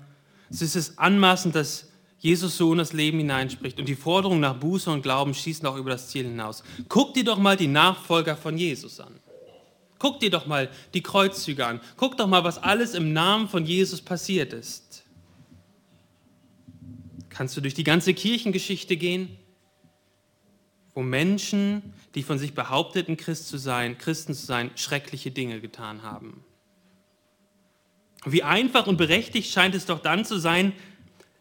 es 0.50 0.76
ist 0.76 0.98
anmaßend, 0.98 1.54
dass 1.54 1.88
Jesus 2.18 2.56
so 2.56 2.72
in 2.72 2.78
das 2.78 2.92
Leben 2.92 3.18
hineinspricht 3.18 3.78
und 3.78 3.88
die 3.88 3.94
Forderung 3.94 4.40
nach 4.40 4.56
Buße 4.56 4.90
und 4.90 5.02
Glauben 5.02 5.34
schießen 5.34 5.66
auch 5.66 5.76
über 5.76 5.90
das 5.90 6.08
Ziel 6.08 6.24
hinaus. 6.24 6.64
Guck 6.88 7.14
dir 7.14 7.24
doch 7.24 7.38
mal 7.38 7.56
die 7.56 7.66
Nachfolger 7.66 8.36
von 8.36 8.56
Jesus 8.56 9.00
an. 9.00 9.14
Guck 9.98 10.20
dir 10.20 10.30
doch 10.30 10.46
mal 10.46 10.70
die 10.94 11.02
Kreuzzüge 11.02 11.66
an. 11.66 11.80
Guck 11.96 12.16
doch 12.16 12.26
mal, 12.26 12.44
was 12.44 12.58
alles 12.58 12.94
im 12.94 13.12
Namen 13.12 13.48
von 13.48 13.64
Jesus 13.64 14.00
passiert 14.00 14.52
ist. 14.52 15.04
Kannst 17.28 17.56
du 17.56 17.60
durch 17.60 17.74
die 17.74 17.84
ganze 17.84 18.14
Kirchengeschichte 18.14 18.96
gehen, 18.96 19.36
wo 20.94 21.02
Menschen, 21.02 21.92
die 22.14 22.22
von 22.22 22.38
sich 22.38 22.54
behaupteten, 22.54 23.18
Christ 23.18 23.48
zu 23.48 23.58
sein, 23.58 23.98
Christen 23.98 24.34
zu 24.34 24.46
sein, 24.46 24.70
schreckliche 24.74 25.30
Dinge 25.30 25.60
getan 25.60 26.02
haben. 26.02 26.42
Wie 28.28 28.42
einfach 28.42 28.88
und 28.88 28.96
berechtigt 28.96 29.52
scheint 29.52 29.76
es 29.76 29.86
doch 29.86 30.00
dann 30.00 30.24
zu 30.24 30.38
sein, 30.38 30.72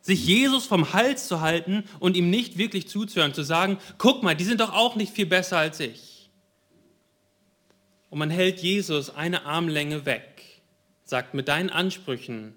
sich 0.01 0.23
Jesus 0.23 0.67
vom 0.67 0.93
Hals 0.93 1.27
zu 1.27 1.41
halten 1.41 1.83
und 1.99 2.15
ihm 2.15 2.29
nicht 2.29 2.59
wirklich 2.59 2.87
zuzuhören, 2.87 3.33
zu 3.33 3.43
sagen, 3.43 3.79
guck 3.97 4.21
mal, 4.21 4.35
die 4.35 4.43
sind 4.43 4.61
doch 4.61 4.71
auch 4.71 4.95
nicht 4.95 5.11
viel 5.11 5.25
besser 5.25 5.57
als 5.57 5.79
ich. 5.79 6.29
Und 8.11 8.19
man 8.19 8.29
hält 8.29 8.59
Jesus 8.59 9.09
eine 9.09 9.45
Armlänge 9.45 10.05
weg, 10.05 10.61
sagt, 11.05 11.33
mit 11.33 11.47
deinen 11.47 11.71
Ansprüchen 11.71 12.53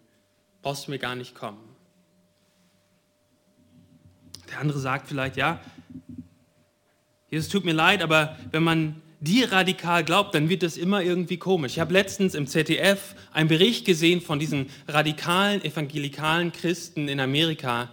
brauchst 0.61 0.87
du 0.87 0.91
mir 0.91 0.99
gar 0.99 1.15
nicht 1.15 1.35
kommen. 1.35 1.59
Der 4.51 4.59
andere 4.59 4.79
sagt 4.79 5.09
vielleicht, 5.09 5.39
ja, 5.39 5.59
Jesus 7.31 7.49
tut 7.49 7.65
mir 7.65 7.73
leid, 7.73 8.03
aber 8.03 8.39
wenn 8.51 8.63
man 8.63 9.01
dir 9.21 9.53
radikal 9.53 10.05
glaubt, 10.05 10.35
dann 10.35 10.49
wird 10.49 10.63
das 10.63 10.77
immer 10.77 11.03
irgendwie 11.03 11.39
komisch. 11.39 11.73
Ich 11.73 11.81
habe 11.81 11.93
letztens 11.93 12.35
im 12.35 12.47
ZDF 12.47 13.15
einen 13.33 13.49
Bericht 13.49 13.85
gesehen 13.85 14.21
von 14.21 14.39
diesen 14.39 14.71
radikalen 14.87 15.65
evangelikalen 15.65 16.53
Christen 16.53 17.09
in 17.09 17.19
Amerika, 17.19 17.91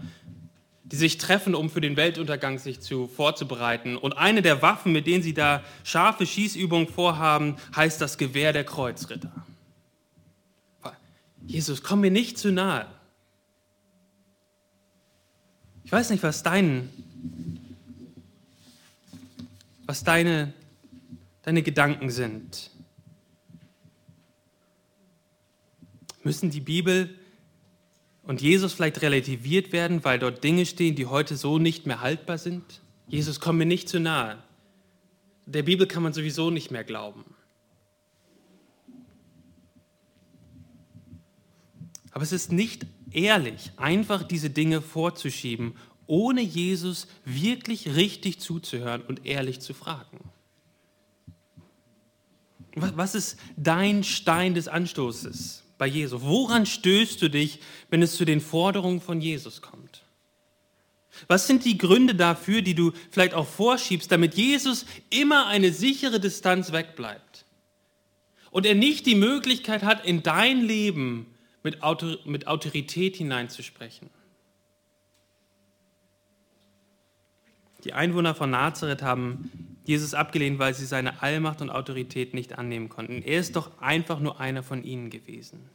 die 0.83 0.95
sich 0.97 1.17
treffen, 1.17 1.55
um 1.55 1.71
für 1.71 1.81
den 1.81 1.97
Weltuntergang 1.97 2.59
sich 2.59 2.79
zu, 2.79 3.07
vorzubereiten. 3.07 3.97
Und 3.97 4.13
eine 4.13 4.43
der 4.43 4.61
Waffen, 4.61 4.91
mit 4.91 5.07
denen 5.07 5.23
sie 5.23 5.33
da 5.33 5.63
scharfe 5.83 6.27
Schießübungen 6.27 6.87
vorhaben, 6.87 7.55
heißt 7.75 7.99
das 7.99 8.17
Gewehr 8.19 8.53
der 8.53 8.63
Kreuzritter. 8.63 9.31
Jesus, 11.47 11.83
komm 11.83 12.01
mir 12.01 12.11
nicht 12.11 12.37
zu 12.37 12.51
nahe. 12.51 12.87
Ich 15.83 15.91
weiß 15.91 16.09
nicht, 16.09 16.23
was 16.23 16.41
dein, 16.41 16.89
was 19.85 20.03
deine 20.03 20.53
deine 21.45 21.61
Gedanken 21.61 22.09
sind. 22.09 22.71
Müssen 26.23 26.49
die 26.49 26.59
Bibel 26.59 27.19
und 28.23 28.41
Jesus 28.41 28.73
vielleicht 28.73 29.03
relativiert 29.03 29.71
werden, 29.71 30.03
weil 30.03 30.17
dort 30.17 30.43
Dinge 30.43 30.65
stehen, 30.65 30.95
die 30.95 31.05
heute 31.05 31.37
so 31.37 31.59
nicht 31.59 31.85
mehr 31.85 32.01
haltbar 32.01 32.39
sind? 32.39 32.81
Jesus, 33.07 33.39
komm 33.39 33.57
mir 33.57 33.67
nicht 33.67 33.87
zu 33.87 33.99
nahe. 33.99 34.43
Der 35.45 35.61
Bibel 35.61 35.85
kann 35.85 36.01
man 36.01 36.13
sowieso 36.13 36.49
nicht 36.49 36.71
mehr 36.71 36.83
glauben. 36.83 37.23
Aber 42.09 42.23
es 42.23 42.31
ist 42.31 42.51
nicht 42.51 42.87
ehrlich, 43.11 43.71
einfach 43.77 44.23
diese 44.23 44.49
Dinge 44.49 44.81
vorzuschieben, 44.81 45.77
ohne 46.07 46.41
Jesus 46.41 47.07
wirklich 47.23 47.95
richtig 47.95 48.39
zuzuhören 48.39 49.03
und 49.03 49.27
ehrlich 49.27 49.59
zu 49.59 49.75
fragen. 49.75 50.31
Was 52.75 53.15
ist 53.15 53.37
dein 53.55 54.03
Stein 54.03 54.53
des 54.53 54.67
Anstoßes 54.67 55.63
bei 55.77 55.87
Jesus? 55.87 56.21
Woran 56.21 56.65
stößt 56.65 57.21
du 57.21 57.29
dich, 57.29 57.59
wenn 57.89 58.01
es 58.01 58.15
zu 58.15 58.25
den 58.25 58.41
Forderungen 58.41 59.01
von 59.01 59.21
Jesus 59.21 59.61
kommt? 59.61 60.03
Was 61.27 61.47
sind 61.47 61.63
die 61.63 61.77
Gründe 61.77 62.13
dafür, 62.13 62.61
die 62.61 62.75
du 62.75 62.91
vielleicht 63.09 63.33
auch 63.33 63.47
vorschiebst, 63.47 64.11
damit 64.11 64.35
Jesus 64.35 64.85
immer 65.09 65.47
eine 65.47 65.71
sichere 65.71 66.19
Distanz 66.19 66.73
wegbleibt 66.73 67.45
und 68.51 68.65
er 68.65 68.75
nicht 68.75 69.05
die 69.05 69.15
Möglichkeit 69.15 69.83
hat, 69.83 70.05
in 70.05 70.23
dein 70.23 70.61
Leben 70.61 71.27
mit 71.63 71.81
Autorität 71.83 73.15
hineinzusprechen? 73.15 74.09
Die 77.85 77.93
Einwohner 77.93 78.33
von 78.33 78.49
Nazareth 78.49 79.03
haben 79.03 79.51
Jesus 79.85 80.15
abgelehnt, 80.15 80.57
weil 80.57 80.73
sie 80.73 80.85
seine 80.85 81.21
Allmacht 81.21 81.61
und 81.61 81.69
Autorität 81.69 82.33
nicht 82.33 82.57
annehmen 82.57 82.89
konnten. 82.89 83.21
Er 83.21 83.39
ist 83.39 83.55
doch 83.55 83.79
einfach 83.79 84.19
nur 84.19 84.39
einer 84.39 84.63
von 84.63 84.83
ihnen 84.83 85.11
gewesen. 85.11 85.69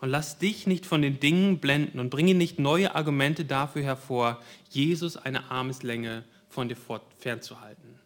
Und 0.00 0.10
lass 0.10 0.38
dich 0.38 0.66
nicht 0.66 0.86
von 0.86 1.02
den 1.02 1.18
Dingen 1.18 1.58
blenden 1.58 1.98
und 1.98 2.10
bringe 2.10 2.34
nicht 2.34 2.60
neue 2.60 2.94
Argumente 2.94 3.44
dafür 3.44 3.82
hervor, 3.82 4.40
Jesus 4.70 5.16
eine 5.16 5.50
Armeslänge 5.50 6.24
von 6.48 6.68
dir 6.68 6.76
fernzuhalten. 7.18 7.98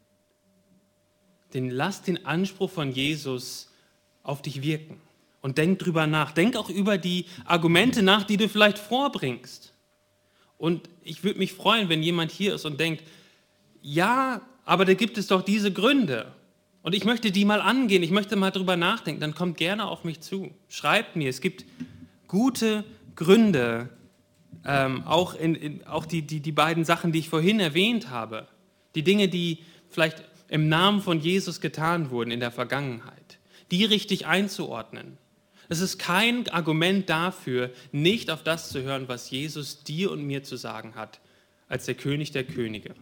Denn 1.53 1.71
lass 1.71 2.03
den 2.03 2.25
Anspruch 2.25 2.71
von 2.71 2.91
Jesus 2.91 3.71
auf 4.23 4.41
dich 4.41 4.63
wirken 4.63 5.01
und 5.43 5.59
denk 5.59 5.79
drüber 5.79 6.07
nach. 6.07 6.33
Denk 6.33 6.57
auch 6.57 6.71
über 6.71 6.97
die 6.97 7.27
Argumente 7.45 8.03
nach, 8.03 8.25
die 8.25 8.37
du 8.39 8.49
vielleicht 8.49 8.79
vorbringst. 8.79 9.75
Und 10.59 10.89
ich 11.03 11.25
würde 11.25 11.39
mich 11.39 11.53
freuen, 11.53 11.89
wenn 11.89 12.03
jemand 12.03 12.33
hier 12.33 12.55
ist 12.55 12.65
und 12.65 12.79
denkt, 12.79 13.03
ja, 13.81 14.43
aber 14.65 14.85
da 14.85 14.95
gibt 14.95 15.17
es 15.17 15.29
doch 15.29 15.43
diese 15.43 15.73
Gründe. 15.73 16.33
Und 16.83 16.95
ich 16.95 17.05
möchte 17.05 17.31
die 17.31 17.45
mal 17.45 17.61
angehen, 17.61 18.03
ich 18.03 18.11
möchte 18.11 18.37
mal 18.37 18.51
drüber 18.51 18.77
nachdenken, 18.77 19.21
dann 19.21 19.35
kommt 19.35 19.57
gerne 19.57 19.87
auf 19.87 20.05
mich 20.05 20.21
zu. 20.21 20.51
Schreibt 20.69 21.17
mir, 21.17 21.29
es 21.29 21.41
gibt 21.41 21.65
gute 22.27 22.85
Gründe, 23.15 23.89
ähm, 24.65 25.05
auch, 25.07 25.35
in, 25.35 25.55
in, 25.55 25.87
auch 25.87 26.05
die, 26.05 26.23
die, 26.23 26.41
die 26.41 26.53
beiden 26.53 26.85
Sachen, 26.85 27.13
die 27.13 27.21
ich 27.21 27.29
vorhin 27.29 27.61
erwähnt 27.61 28.11
habe, 28.11 28.49
die 28.95 29.03
Dinge, 29.03 29.29
die 29.29 29.59
vielleicht 29.89 30.23
im 30.49 30.69
Namen 30.69 31.01
von 31.01 31.21
Jesus 31.21 31.61
getan 31.61 32.11
wurden 32.11 32.31
in 32.31 32.41
der 32.41 32.51
Vergangenheit, 32.51 33.39
die 33.71 33.85
richtig 33.85 34.27
einzuordnen. 34.27 35.19
Es 35.69 35.81
ist 35.81 35.99
kein 35.99 36.49
Argument 36.49 37.09
dafür, 37.11 37.71
nicht 37.93 38.31
auf 38.31 38.43
das 38.43 38.71
zu 38.71 38.83
hören, 38.83 39.09
was 39.09 39.31
Jesus 39.31 39.85
dir 39.85 40.11
und 40.11 40.23
mir 40.23 40.43
zu 40.43 40.57
sagen 40.57 40.95
hat, 40.95 41.21
als 41.69 41.85
der 41.85 41.95
König 41.95 42.33
der 42.33 42.45
Könige. 42.45 42.95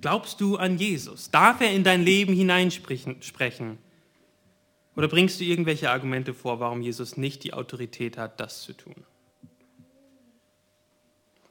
Glaubst 0.00 0.40
du 0.40 0.56
an 0.56 0.78
Jesus? 0.78 1.30
Darf 1.30 1.60
er 1.60 1.72
in 1.72 1.84
dein 1.84 2.02
Leben 2.02 2.32
hineinsprechen? 2.32 3.78
Oder 4.94 5.08
bringst 5.08 5.40
du 5.40 5.44
irgendwelche 5.44 5.90
Argumente 5.90 6.32
vor, 6.32 6.60
warum 6.60 6.80
Jesus 6.80 7.16
nicht 7.16 7.44
die 7.44 7.52
Autorität 7.52 8.16
hat, 8.16 8.40
das 8.40 8.62
zu 8.62 8.72
tun? 8.72 8.94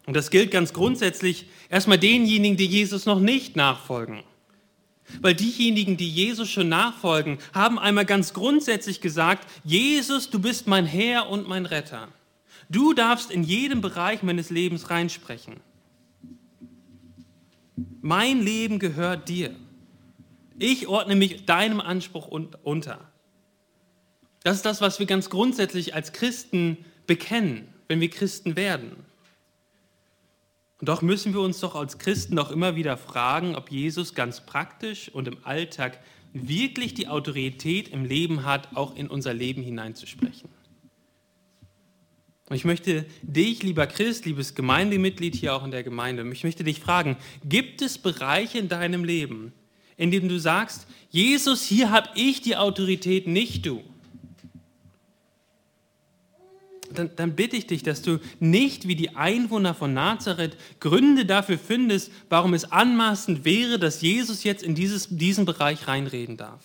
Und 0.08 0.16
das 0.16 0.30
gilt 0.30 0.52
ganz 0.52 0.74
grundsätzlich 0.74 1.48
erstmal 1.70 1.98
denjenigen, 1.98 2.58
die 2.58 2.66
Jesus 2.66 3.06
noch 3.06 3.20
nicht 3.20 3.56
nachfolgen. 3.56 4.24
Weil 5.22 5.36
diejenigen, 5.36 5.98
die 5.98 6.10
Jesus 6.10 6.50
schon 6.50 6.70
nachfolgen, 6.70 7.38
haben 7.54 7.78
einmal 7.78 8.06
ganz 8.06 8.34
grundsätzlich 8.34 9.02
gesagt, 9.02 9.48
Jesus, 9.64 10.30
du 10.30 10.40
bist 10.40 10.68
mein 10.68 10.86
Herr 10.86 11.30
und 11.30 11.48
mein 11.48 11.66
Retter. 11.66 12.08
Du 12.70 12.94
darfst 12.94 13.32
in 13.32 13.44
jedem 13.44 13.82
Bereich 13.82 14.24
meines 14.24 14.50
Lebens 14.50 14.90
reinsprechen. 14.90 15.58
Mein 18.02 18.42
Leben 18.42 18.80
gehört 18.80 19.30
dir. 19.30 19.56
Ich 20.58 20.88
ordne 20.88 21.16
mich 21.16 21.46
deinem 21.46 21.82
Anspruch 21.82 22.28
unter. 22.28 23.00
Das 24.44 24.58
ist 24.58 24.66
das, 24.66 24.80
was 24.80 25.00
wir 25.00 25.06
ganz 25.06 25.30
grundsätzlich 25.30 25.96
als 25.96 26.14
Christen 26.14 26.78
bekennen, 27.08 27.68
wenn 27.88 28.00
wir 28.00 28.10
Christen 28.10 28.56
werden. 28.56 28.96
Und 30.80 30.90
doch 30.90 31.02
müssen 31.02 31.34
wir 31.34 31.42
uns 31.42 31.60
doch 31.60 31.76
als 31.76 31.98
Christen 31.98 32.38
auch 32.38 32.52
immer 32.52 32.76
wieder 32.76 32.98
fragen, 32.98 33.56
ob 33.56 33.72
Jesus 33.72 34.14
ganz 34.14 34.46
praktisch 34.46 35.10
und 35.10 35.28
im 35.28 35.38
Alltag 35.44 36.00
wirklich 36.34 36.94
die 36.94 37.08
Autorität 37.08 37.88
im 37.88 38.04
Leben 38.04 38.46
hat, 38.46 38.76
auch 38.76 38.96
in 38.96 39.08
unser 39.08 39.34
Leben 39.34 39.64
hineinzusprechen. 39.64 40.50
Und 42.50 42.56
ich 42.56 42.66
möchte 42.66 43.06
dich, 43.24 43.64
lieber 43.64 43.88
Christ, 43.88 44.26
liebes 44.26 44.54
Gemeindemitglied 44.54 45.34
hier 45.34 45.56
auch 45.56 45.64
in 45.64 45.72
der 45.72 45.84
Gemeinde, 45.84 46.30
ich 46.32 46.44
möchte 46.44 46.64
dich 46.64 46.80
fragen, 46.80 47.18
gibt 47.44 47.82
es 47.82 47.98
Bereiche 47.98 48.60
in 48.60 48.70
deinem 48.70 49.04
Leben, 49.04 49.54
in 49.98 50.12
denen 50.12 50.30
du 50.30 50.40
sagst, 50.40 50.88
Jesus, 51.10 51.64
hier 51.64 51.90
habe 51.90 52.10
ich 52.16 52.42
die 52.42 52.58
Autorität, 52.58 53.28
nicht 53.28 53.66
du? 53.66 53.82
Dann, 56.96 57.12
dann, 57.16 57.36
bitte 57.36 57.56
ich 57.56 57.68
dich, 57.68 57.84
dass 57.84 58.02
du 58.02 58.20
nicht 58.40 58.88
wie 58.88 58.96
die 58.96 59.16
Einwohner 59.16 59.74
von 59.74 59.94
Nazareth 59.94 60.58
Gründe 60.80 61.26
dafür 61.26 61.58
findest, 61.58 62.12
warum 62.30 62.54
es 62.54 62.72
anmaßend 62.72 63.46
wäre, 63.46 63.78
dass 63.78 64.02
Jesus 64.02 64.44
jetzt 64.44 64.64
in 64.64 64.76
dieses, 64.76 65.08
diesen 65.10 65.46
Bereich 65.46 65.88
reinreden 65.88 66.38
darf. 66.38 66.62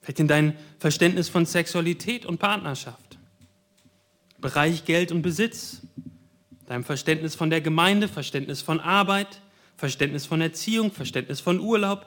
Vielleicht 0.00 0.20
in 0.20 0.28
dein 0.28 0.56
Verständnis 0.78 1.28
von 1.28 1.46
Sexualität 1.46 2.26
und 2.26 2.38
Partnerschaft. 2.38 3.18
Bereich 4.40 4.84
Geld 4.84 5.12
und 5.12 5.22
Besitz, 5.22 5.82
deinem 6.66 6.84
Verständnis 6.84 7.34
von 7.34 7.50
der 7.50 7.60
Gemeinde, 7.60 8.08
Verständnis 8.08 8.62
von 8.62 8.80
Arbeit, 8.80 9.42
Verständnis 9.76 10.26
von 10.26 10.40
Erziehung, 10.40 10.92
Verständnis 10.92 11.40
von 11.40 11.60
Urlaub, 11.60 12.06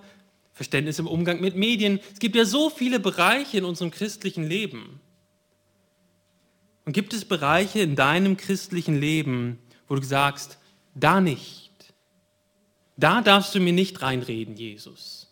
Verständnis 0.54 1.00
im 1.00 1.08
Umgang 1.08 1.42
mit 1.42 1.56
Medien. 1.56 2.00
Es 2.14 2.20
gibt 2.20 2.36
ja 2.36 2.46
so 2.46 2.70
viele 2.70 3.00
Bereiche 3.00 3.58
in 3.58 3.66
unserem 3.66 3.92
christlichen 3.92 4.48
Leben. 4.48 5.00
Und 6.86 6.94
gibt 6.94 7.14
es 7.14 7.26
Bereiche 7.26 7.80
in 7.80 7.96
deinem 7.96 8.38
christlichen 8.38 9.00
Leben, 9.00 9.60
wo 9.88 9.96
du 9.96 10.04
sagst, 10.04 10.58
da 10.96 11.22
nicht, 11.22 11.94
da 12.98 13.22
darfst 13.22 13.56
du 13.56 13.60
mir 13.60 13.74
nicht 13.74 14.02
reinreden, 14.02 14.56
Jesus. 14.56 15.32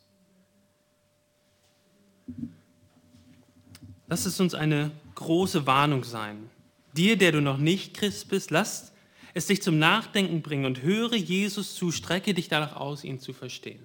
Lass 4.08 4.26
es 4.26 4.40
uns 4.40 4.54
eine 4.54 4.92
große 5.16 5.68
Warnung 5.68 6.04
sein. 6.04 6.50
Dir, 6.94 7.18
der 7.18 7.32
du 7.32 7.42
noch 7.42 7.58
nicht 7.58 7.94
Christ 7.94 8.30
bist, 8.30 8.52
lass 8.52 8.92
es 9.34 9.48
dich 9.48 9.62
zum 9.62 9.80
Nachdenken 9.80 10.42
bringen 10.42 10.66
und 10.66 10.82
höre 10.82 11.16
Jesus 11.16 11.76
zu, 11.76 11.92
strecke 11.92 12.34
dich 12.34 12.50
danach 12.50 12.76
aus, 12.76 13.04
ihn 13.04 13.20
zu 13.20 13.32
verstehen. 13.32 13.82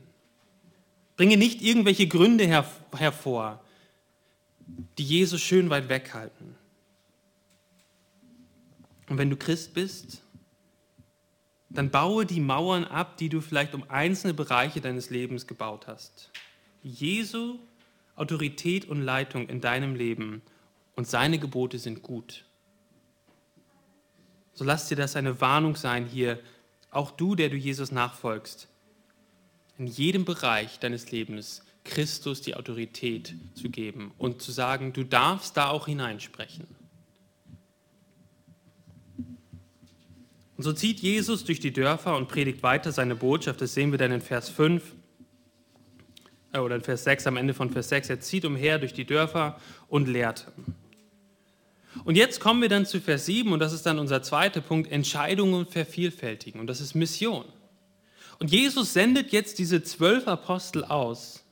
Bringe 1.17 1.37
nicht 1.37 1.63
irgendwelche 1.63 2.09
Gründe 2.09 2.45
her 2.45 2.69
hervor, 2.97 3.63
die 4.99 5.05
Jesus 5.05 5.41
schön 5.41 5.71
weit 5.71 5.89
weghalten. 5.89 6.57
Und 9.09 9.19
wenn 9.19 9.31
du 9.31 9.37
Christ 9.37 9.75
bist, 9.75 10.23
dann 11.69 11.91
baue 11.91 12.27
die 12.27 12.41
Mauern 12.41 12.85
ab, 12.85 13.17
die 13.17 13.29
du 13.29 13.41
vielleicht 13.41 13.75
um 13.75 13.85
einzelne 13.89 14.35
Bereiche 14.35 14.81
deines 14.81 15.11
Lebens 15.11 15.47
gebaut 15.47 15.87
hast. 15.87 16.31
Jesu 16.83 17.59
Autorität 18.17 18.87
und 18.87 19.03
Leitung 19.03 19.49
in 19.49 19.61
deinem 19.61 19.95
Leben 19.95 20.43
und 20.95 21.07
seine 21.07 21.39
Gebote 21.39 21.79
sind 21.79 22.03
gut. 22.03 22.45
So 24.55 24.65
lass 24.65 24.89
dir 24.89 24.97
das 24.97 25.17
eine 25.17 25.41
Warnung 25.41 25.77
sein 25.77 26.07
hier, 26.07 26.41
auch 26.91 27.11
du, 27.11 27.35
der 27.35 27.51
du 27.51 27.57
Jesus 27.57 27.93
nachfolgst, 27.93 28.69
in 29.77 29.87
jedem 29.87 30.25
Bereich 30.25 30.79
deines 30.79 31.11
Lebens 31.11 31.63
Christus 31.85 32.41
die 32.41 32.55
Autorität 32.55 33.35
zu 33.55 33.69
geben 33.69 34.13
und 34.17 34.41
zu 34.41 34.51
sagen, 34.51 34.95
du 34.95 35.05
darfst 35.05 35.57
da 35.59 35.69
auch 35.69 35.87
hineinsprechen. 35.87 36.67
Und 40.57 40.65
so 40.65 40.73
zieht 40.73 41.01
Jesus 41.01 41.45
durch 41.45 41.61
die 41.61 41.73
Dörfer 41.73 42.17
und 42.17 42.29
predigt 42.29 42.63
weiter 42.63 42.91
seine 42.91 43.15
Botschaft. 43.15 43.61
Das 43.61 43.75
sehen 43.75 43.91
wir 43.91 43.99
dann 43.99 44.13
in 44.13 44.23
Vers 44.23 44.49
5 44.49 44.83
äh, 46.53 46.59
oder 46.59 46.77
in 46.77 46.83
Vers 46.83 47.05
6, 47.05 47.27
am 47.27 47.37
Ende 47.37 47.53
von 47.53 47.71
Vers 47.71 47.91
6. 47.91 48.11
Er 48.11 48.21
zieht 48.21 48.45
umher 48.45 48.79
durch 48.79 48.95
die 48.95 49.05
Dörfer 49.05 49.61
und 49.89 50.09
lehrte. 50.09 50.53
Und 52.05 52.17
jetzt 52.17 52.41
kommen 52.41 52.63
wir 52.63 52.69
dann 52.69 52.87
zu 52.87 53.01
Vers 53.01 53.27
7 53.27 53.53
und 53.53 53.59
das 53.59 53.73
ist 53.73 53.87
dann 53.87 53.99
unser 53.99 54.23
zweiter 54.23 54.61
Punkt, 54.61 54.91
Entscheidungen 54.91 55.67
vervielfältigen. 55.67 56.61
Und 56.61 56.67
das 56.67 56.81
ist 56.81 56.95
Mission. 56.95 57.45
Und 58.39 58.51
Jesus 58.51 58.93
sendet 58.93 59.33
jetzt 59.33 59.59
diese 59.59 59.83
zwölf 59.83 60.29
Apostel 60.29 60.85
aus, 60.85 61.45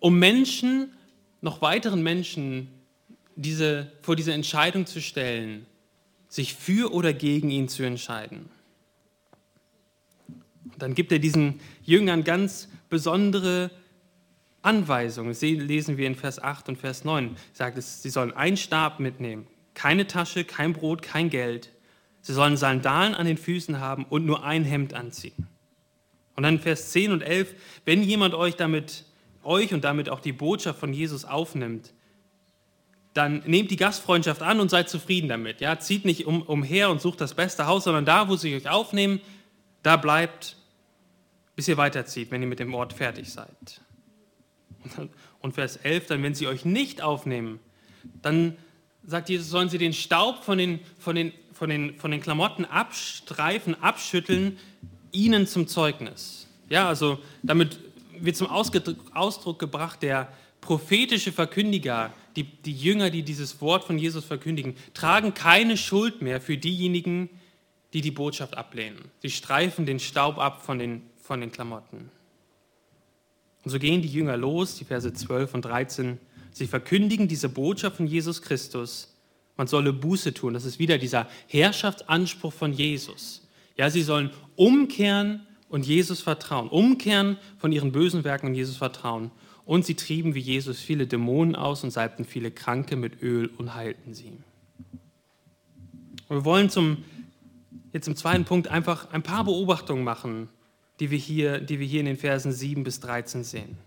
um 0.00 0.18
Menschen, 0.18 0.92
noch 1.40 1.62
weiteren 1.62 2.02
Menschen, 2.02 2.68
diese, 3.36 3.92
vor 4.02 4.16
diese 4.16 4.32
Entscheidung 4.32 4.86
zu 4.86 5.00
stellen 5.00 5.66
sich 6.30 6.54
für 6.54 6.94
oder 6.94 7.12
gegen 7.12 7.50
ihn 7.50 7.68
zu 7.68 7.82
entscheiden. 7.82 8.48
Dann 10.78 10.94
gibt 10.94 11.12
er 11.12 11.18
diesen 11.18 11.60
Jüngern 11.82 12.24
ganz 12.24 12.68
besondere 12.88 13.70
Anweisungen. 14.62 15.30
Das 15.30 15.42
lesen 15.42 15.98
wir 15.98 16.06
in 16.06 16.14
Vers 16.14 16.38
8 16.38 16.70
und 16.70 16.78
Vers 16.78 17.04
9. 17.04 17.34
Er 17.34 17.36
sagt 17.52 17.82
sie 17.82 18.08
sollen 18.08 18.32
einen 18.32 18.56
Stab 18.56 19.00
mitnehmen, 19.00 19.46
keine 19.74 20.06
Tasche, 20.06 20.44
kein 20.44 20.72
Brot, 20.72 21.02
kein 21.02 21.28
Geld. 21.28 21.70
Sie 22.22 22.32
sollen 22.32 22.56
Sandalen 22.56 23.14
an 23.14 23.26
den 23.26 23.38
Füßen 23.38 23.80
haben 23.80 24.04
und 24.04 24.24
nur 24.24 24.44
ein 24.44 24.64
Hemd 24.64 24.94
anziehen. 24.94 25.48
Und 26.36 26.44
dann 26.44 26.60
Vers 26.60 26.92
10 26.92 27.12
und 27.12 27.22
11, 27.22 27.54
wenn 27.84 28.02
jemand 28.02 28.34
euch 28.34 28.56
damit 28.56 29.04
euch 29.42 29.74
und 29.74 29.84
damit 29.84 30.08
auch 30.08 30.20
die 30.20 30.32
Botschaft 30.32 30.78
von 30.78 30.92
Jesus 30.92 31.24
aufnimmt, 31.24 31.92
dann 33.14 33.42
nehmt 33.46 33.70
die 33.70 33.76
Gastfreundschaft 33.76 34.42
an 34.42 34.60
und 34.60 34.70
seid 34.70 34.88
zufrieden 34.88 35.28
damit. 35.28 35.60
Ja? 35.60 35.78
Zieht 35.78 36.04
nicht 36.04 36.26
um, 36.26 36.42
umher 36.42 36.90
und 36.90 37.00
sucht 37.00 37.20
das 37.20 37.34
beste 37.34 37.66
Haus, 37.66 37.84
sondern 37.84 38.04
da, 38.04 38.28
wo 38.28 38.36
sie 38.36 38.54
euch 38.54 38.68
aufnehmen, 38.68 39.20
da 39.82 39.96
bleibt, 39.96 40.56
bis 41.56 41.66
ihr 41.68 41.76
weiterzieht, 41.76 42.30
wenn 42.30 42.42
ihr 42.42 42.48
mit 42.48 42.60
dem 42.60 42.74
Ort 42.74 42.92
fertig 42.92 43.30
seid. 43.30 43.80
Und 45.40 45.54
Vers 45.54 45.76
11, 45.76 46.06
dann, 46.06 46.22
wenn 46.22 46.34
sie 46.34 46.46
euch 46.46 46.64
nicht 46.64 47.02
aufnehmen, 47.02 47.60
dann 48.22 48.56
sagt 49.04 49.28
Jesus, 49.28 49.48
sollen 49.48 49.68
sie 49.68 49.78
den 49.78 49.92
Staub 49.92 50.44
von 50.44 50.58
den, 50.58 50.80
von 50.98 51.16
den, 51.16 51.32
von 51.52 51.68
den, 51.68 51.98
von 51.98 52.10
den 52.10 52.20
Klamotten 52.20 52.64
abstreifen, 52.64 53.80
abschütteln, 53.82 54.58
ihnen 55.12 55.46
zum 55.46 55.66
Zeugnis. 55.66 56.46
Ja, 56.68 56.88
also 56.88 57.18
damit 57.42 57.78
wird 58.18 58.36
zum 58.36 58.48
Ausdruck 58.48 59.58
gebracht, 59.58 60.02
der 60.02 60.28
prophetische 60.60 61.32
Verkündiger, 61.32 62.12
die, 62.36 62.44
die 62.44 62.72
Jünger, 62.72 63.10
die 63.10 63.22
dieses 63.22 63.60
Wort 63.60 63.84
von 63.84 63.98
Jesus 63.98 64.24
verkündigen, 64.24 64.76
tragen 64.94 65.34
keine 65.34 65.76
Schuld 65.76 66.22
mehr 66.22 66.40
für 66.40 66.56
diejenigen, 66.56 67.30
die 67.92 68.00
die 68.00 68.10
Botschaft 68.10 68.56
ablehnen. 68.56 69.10
Sie 69.20 69.30
streifen 69.30 69.86
den 69.86 69.98
Staub 69.98 70.38
ab 70.38 70.62
von 70.62 70.78
den, 70.78 71.02
von 71.20 71.40
den 71.40 71.50
Klamotten. 71.50 72.10
Und 73.64 73.70
so 73.70 73.78
gehen 73.78 74.02
die 74.02 74.08
Jünger 74.08 74.36
los, 74.36 74.76
die 74.76 74.84
Verse 74.84 75.12
12 75.12 75.54
und 75.54 75.64
13. 75.64 76.18
Sie 76.52 76.66
verkündigen 76.66 77.28
diese 77.28 77.48
Botschaft 77.48 77.96
von 77.96 78.06
Jesus 78.06 78.42
Christus. 78.42 79.14
Man 79.56 79.66
solle 79.66 79.92
Buße 79.92 80.32
tun. 80.32 80.54
Das 80.54 80.64
ist 80.64 80.78
wieder 80.78 80.96
dieser 80.96 81.28
Herrschaftsanspruch 81.48 82.52
von 82.52 82.72
Jesus. 82.72 83.46
Ja, 83.76 83.90
sie 83.90 84.02
sollen 84.02 84.30
umkehren 84.56 85.46
und 85.68 85.86
Jesus 85.86 86.20
vertrauen. 86.20 86.68
Umkehren 86.68 87.36
von 87.58 87.72
ihren 87.72 87.92
bösen 87.92 88.24
Werken 88.24 88.46
und 88.46 88.54
Jesus 88.54 88.76
vertrauen. 88.76 89.30
Und 89.70 89.86
sie 89.86 89.94
trieben 89.94 90.34
wie 90.34 90.40
Jesus 90.40 90.80
viele 90.80 91.06
Dämonen 91.06 91.54
aus 91.54 91.84
und 91.84 91.92
salbten 91.92 92.24
viele 92.24 92.50
Kranke 92.50 92.96
mit 92.96 93.22
Öl 93.22 93.48
und 93.56 93.72
heilten 93.72 94.14
sie. 94.14 94.32
Und 96.26 96.38
wir 96.38 96.44
wollen 96.44 96.70
zum, 96.70 97.04
jetzt 97.92 98.08
im 98.08 98.16
zweiten 98.16 98.44
Punkt 98.44 98.66
einfach 98.66 99.12
ein 99.12 99.22
paar 99.22 99.44
Beobachtungen 99.44 100.02
machen, 100.02 100.48
die 100.98 101.12
wir 101.12 101.18
hier, 101.18 101.60
die 101.60 101.78
wir 101.78 101.86
hier 101.86 102.00
in 102.00 102.06
den 102.06 102.16
Versen 102.16 102.50
7 102.50 102.82
bis 102.82 102.98
13 102.98 103.44
sehen. 103.44 103.78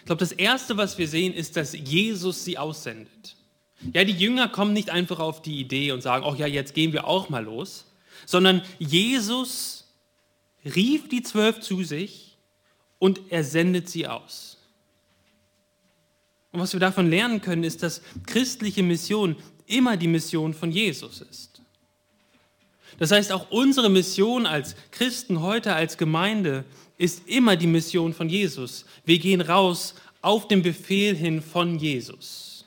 Ich 0.00 0.06
glaube, 0.06 0.18
das 0.18 0.32
Erste, 0.32 0.76
was 0.76 0.98
wir 0.98 1.06
sehen, 1.06 1.34
ist, 1.34 1.56
dass 1.56 1.72
Jesus 1.72 2.44
sie 2.44 2.58
aussendet. 2.58 3.36
Ja, 3.92 4.02
die 4.02 4.10
Jünger 4.10 4.48
kommen 4.48 4.72
nicht 4.72 4.90
einfach 4.90 5.20
auf 5.20 5.40
die 5.40 5.60
Idee 5.60 5.92
und 5.92 6.00
sagen, 6.00 6.24
oh 6.26 6.34
ja, 6.34 6.48
jetzt 6.48 6.74
gehen 6.74 6.92
wir 6.92 7.06
auch 7.06 7.28
mal 7.28 7.44
los, 7.44 7.86
sondern 8.26 8.62
Jesus 8.80 9.86
rief 10.64 11.08
die 11.08 11.22
Zwölf 11.22 11.60
zu 11.60 11.84
sich 11.84 12.38
und 12.98 13.20
er 13.28 13.44
sendet 13.44 13.88
sie 13.88 14.08
aus. 14.08 14.49
Und 16.52 16.60
was 16.60 16.72
wir 16.72 16.80
davon 16.80 17.08
lernen 17.08 17.40
können, 17.40 17.64
ist, 17.64 17.82
dass 17.82 18.02
christliche 18.26 18.82
Mission 18.82 19.36
immer 19.66 19.96
die 19.96 20.08
Mission 20.08 20.52
von 20.52 20.72
Jesus 20.72 21.20
ist. 21.20 21.62
Das 22.98 23.12
heißt, 23.12 23.32
auch 23.32 23.50
unsere 23.50 23.88
Mission 23.88 24.46
als 24.46 24.74
Christen 24.90 25.40
heute, 25.40 25.74
als 25.74 25.96
Gemeinde, 25.96 26.64
ist 26.98 27.26
immer 27.28 27.56
die 27.56 27.66
Mission 27.66 28.12
von 28.12 28.28
Jesus. 28.28 28.84
Wir 29.04 29.18
gehen 29.18 29.40
raus 29.40 29.94
auf 30.20 30.48
den 30.48 30.62
Befehl 30.62 31.16
hin 31.16 31.40
von 31.40 31.78
Jesus. 31.78 32.66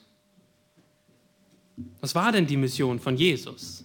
Was 2.00 2.14
war 2.14 2.32
denn 2.32 2.46
die 2.46 2.56
Mission 2.56 2.98
von 2.98 3.16
Jesus? 3.16 3.84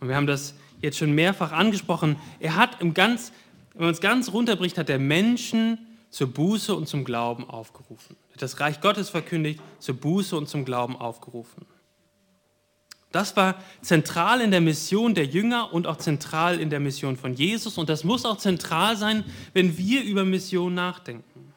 Und 0.00 0.08
wir 0.08 0.16
haben 0.16 0.26
das 0.26 0.54
jetzt 0.82 0.98
schon 0.98 1.12
mehrfach 1.12 1.52
angesprochen. 1.52 2.16
Er 2.40 2.56
hat 2.56 2.80
im 2.80 2.92
ganz, 2.92 3.32
wenn 3.72 3.84
man 3.84 3.94
es 3.94 4.00
ganz 4.00 4.32
runterbricht, 4.32 4.76
hat 4.76 4.90
er 4.90 4.98
Menschen 4.98 5.78
zur 6.14 6.28
Buße 6.28 6.72
und 6.72 6.88
zum 6.88 7.04
Glauben 7.04 7.50
aufgerufen. 7.50 8.14
Er 8.28 8.34
hat 8.34 8.42
das 8.42 8.60
Reich 8.60 8.80
Gottes 8.80 9.10
verkündigt, 9.10 9.60
zur 9.80 9.96
Buße 9.96 10.36
und 10.36 10.48
zum 10.48 10.64
Glauben 10.64 10.96
aufgerufen. 10.96 11.66
Das 13.10 13.36
war 13.36 13.60
zentral 13.82 14.40
in 14.40 14.52
der 14.52 14.60
Mission 14.60 15.16
der 15.16 15.26
Jünger 15.26 15.72
und 15.72 15.88
auch 15.88 15.96
zentral 15.96 16.60
in 16.60 16.70
der 16.70 16.78
Mission 16.78 17.16
von 17.16 17.34
Jesus. 17.34 17.78
Und 17.78 17.88
das 17.88 18.04
muss 18.04 18.24
auch 18.24 18.38
zentral 18.38 18.96
sein, 18.96 19.24
wenn 19.54 19.76
wir 19.76 20.04
über 20.04 20.24
Mission 20.24 20.72
nachdenken. 20.72 21.52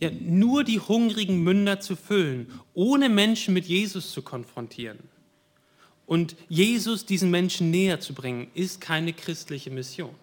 ja, 0.00 0.10
nur 0.10 0.64
die 0.64 0.80
hungrigen 0.80 1.44
Münder 1.44 1.78
zu 1.78 1.94
füllen, 1.94 2.50
ohne 2.74 3.08
Menschen 3.08 3.54
mit 3.54 3.66
Jesus 3.66 4.10
zu 4.10 4.20
konfrontieren 4.20 4.98
und 6.06 6.34
Jesus 6.48 7.06
diesen 7.06 7.30
Menschen 7.30 7.70
näher 7.70 8.00
zu 8.00 8.14
bringen, 8.14 8.50
ist 8.54 8.80
keine 8.80 9.12
christliche 9.12 9.70
Mission. 9.70 10.14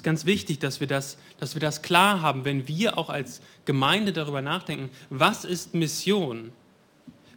Ist 0.00 0.04
ganz 0.04 0.24
wichtig, 0.24 0.58
dass 0.58 0.80
wir, 0.80 0.86
das, 0.86 1.18
dass 1.38 1.54
wir 1.54 1.60
das 1.60 1.82
klar 1.82 2.22
haben, 2.22 2.46
wenn 2.46 2.66
wir 2.66 2.96
auch 2.96 3.10
als 3.10 3.42
Gemeinde 3.66 4.14
darüber 4.14 4.40
nachdenken, 4.40 4.88
was 5.10 5.44
ist 5.44 5.74
Mission? 5.74 6.52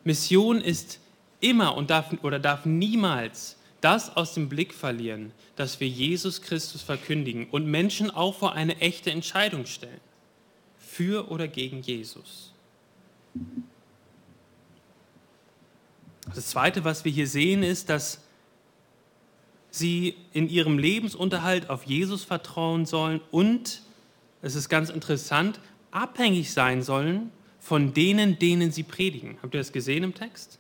Mission 0.06 0.62
ist 0.62 1.02
immer 1.42 1.76
und 1.76 1.90
darf 1.90 2.14
oder 2.22 2.40
darf 2.40 2.66
niemals 2.66 3.58
das 3.82 4.16
aus 4.16 4.34
dem 4.34 4.48
Blick 4.48 4.74
verlieren, 4.74 5.34
dass 5.58 5.82
wir 5.82 5.90
Jesus 5.90 6.42
Christus 6.42 6.82
verkündigen 6.82 7.48
und 7.52 7.66
Menschen 7.66 8.10
auch 8.10 8.34
vor 8.34 8.54
eine 8.54 8.80
echte 8.80 9.12
Entscheidung 9.12 9.66
stellen. 9.66 10.00
Für 10.78 11.30
oder 11.30 11.50
gegen 11.50 11.82
Jesus. 11.82 12.54
Das 16.34 16.48
Zweite, 16.48 16.86
was 16.86 17.04
wir 17.04 17.12
hier 17.12 17.28
sehen, 17.28 17.62
ist, 17.62 17.90
dass 17.90 18.22
sie 19.74 20.16
in 20.34 20.50
ihrem 20.50 20.78
Lebensunterhalt 20.78 21.70
auf 21.70 21.84
Jesus 21.86 22.24
vertrauen 22.24 22.86
sollen 22.86 23.22
und, 23.32 23.82
es 24.44 24.54
ist 24.56 24.70
ganz 24.70 24.90
interessant, 24.90 25.60
abhängig 25.90 26.54
sein 26.54 26.84
sollen 26.84 27.32
von 27.60 27.94
denen, 27.94 28.38
denen 28.38 28.72
sie 28.72 28.84
predigen. 28.84 29.38
Habt 29.42 29.56
ihr 29.56 29.60
das 29.60 29.72
gesehen 29.72 30.04
im 30.04 30.14
Text? 30.14 30.60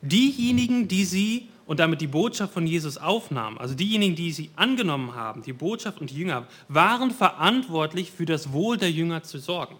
Diejenigen, 0.00 0.88
die 0.88 1.04
sie 1.04 1.48
und 1.66 1.80
damit 1.80 2.00
die 2.00 2.06
Botschaft 2.06 2.54
von 2.54 2.66
Jesus 2.66 2.96
aufnahmen, 2.96 3.58
also 3.58 3.74
diejenigen, 3.74 4.16
die 4.16 4.32
sie 4.32 4.50
angenommen 4.56 5.14
haben, 5.14 5.42
die 5.42 5.52
Botschaft 5.52 6.00
und 6.00 6.10
die 6.10 6.16
Jünger, 6.16 6.46
waren 6.68 7.10
verantwortlich 7.10 8.10
für 8.10 8.24
das 8.24 8.52
Wohl 8.52 8.78
der 8.78 8.90
Jünger 8.90 9.22
zu 9.22 9.38
sorgen. 9.38 9.76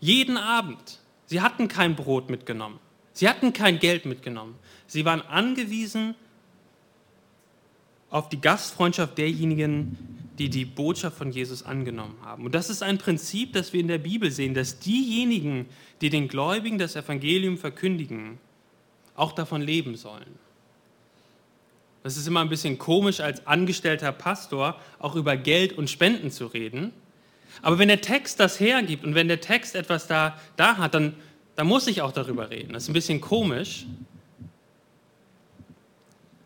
Jeden 0.00 0.36
Abend. 0.36 0.98
Sie 1.24 1.40
hatten 1.40 1.66
kein 1.68 1.96
Brot 1.96 2.28
mitgenommen. 2.28 2.78
Sie 3.14 3.28
hatten 3.28 3.54
kein 3.54 3.78
Geld 3.78 4.04
mitgenommen. 4.04 4.56
Sie 4.86 5.04
waren 5.06 5.22
angewiesen 5.22 6.14
auf 8.10 8.28
die 8.28 8.40
Gastfreundschaft 8.40 9.16
derjenigen, 9.16 9.96
die 10.38 10.48
die 10.48 10.64
Botschaft 10.64 11.16
von 11.16 11.30
Jesus 11.30 11.62
angenommen 11.62 12.16
haben. 12.22 12.44
Und 12.44 12.54
das 12.54 12.70
ist 12.70 12.82
ein 12.82 12.98
Prinzip, 12.98 13.52
das 13.52 13.72
wir 13.72 13.80
in 13.80 13.88
der 13.88 13.98
Bibel 13.98 14.30
sehen, 14.30 14.54
dass 14.54 14.78
diejenigen, 14.78 15.66
die 16.00 16.10
den 16.10 16.28
Gläubigen 16.28 16.78
das 16.78 16.96
Evangelium 16.96 17.58
verkündigen, 17.58 18.38
auch 19.14 19.32
davon 19.32 19.60
leben 19.60 19.96
sollen. 19.96 20.38
Das 22.02 22.16
ist 22.16 22.26
immer 22.26 22.40
ein 22.40 22.48
bisschen 22.48 22.78
komisch, 22.78 23.20
als 23.20 23.46
angestellter 23.46 24.12
Pastor 24.12 24.80
auch 24.98 25.14
über 25.14 25.36
Geld 25.36 25.76
und 25.76 25.90
Spenden 25.90 26.30
zu 26.30 26.46
reden. 26.46 26.92
Aber 27.62 27.78
wenn 27.78 27.88
der 27.88 28.00
Text 28.00 28.40
das 28.40 28.58
hergibt 28.58 29.04
und 29.04 29.14
wenn 29.14 29.28
der 29.28 29.40
Text 29.40 29.74
etwas 29.74 30.06
da, 30.06 30.38
da 30.56 30.78
hat, 30.78 30.94
dann, 30.94 31.14
dann 31.56 31.66
muss 31.66 31.86
ich 31.86 32.00
auch 32.00 32.12
darüber 32.12 32.48
reden. 32.48 32.72
Das 32.72 32.84
ist 32.84 32.88
ein 32.88 32.94
bisschen 32.94 33.20
komisch. 33.20 33.84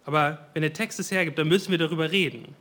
Aber 0.05 0.47
wenn 0.53 0.63
der 0.63 0.73
Text 0.73 1.01
es 1.01 1.11
hergibt, 1.11 1.39
dann 1.39 1.49
müssen 1.49 1.71
wir 1.71 1.79
darüber 1.79 2.11
reden. 2.11 2.55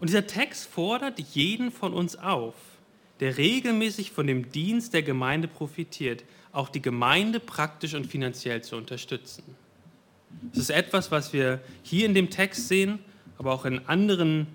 Und 0.00 0.08
dieser 0.08 0.26
Text 0.26 0.66
fordert 0.68 1.20
jeden 1.20 1.70
von 1.70 1.94
uns 1.94 2.16
auf, 2.16 2.54
der 3.20 3.38
regelmäßig 3.38 4.10
von 4.10 4.26
dem 4.26 4.50
Dienst 4.50 4.94
der 4.94 5.02
Gemeinde 5.02 5.48
profitiert, 5.48 6.24
auch 6.50 6.68
die 6.68 6.82
Gemeinde 6.82 7.40
praktisch 7.40 7.94
und 7.94 8.06
finanziell 8.06 8.62
zu 8.62 8.76
unterstützen. 8.76 9.44
Das 10.50 10.58
ist 10.58 10.70
etwas, 10.70 11.10
was 11.10 11.32
wir 11.32 11.60
hier 11.82 12.06
in 12.06 12.14
dem 12.14 12.30
Text 12.30 12.68
sehen, 12.68 12.98
aber 13.38 13.52
auch 13.52 13.64
in 13.64 13.86
anderen, 13.86 14.48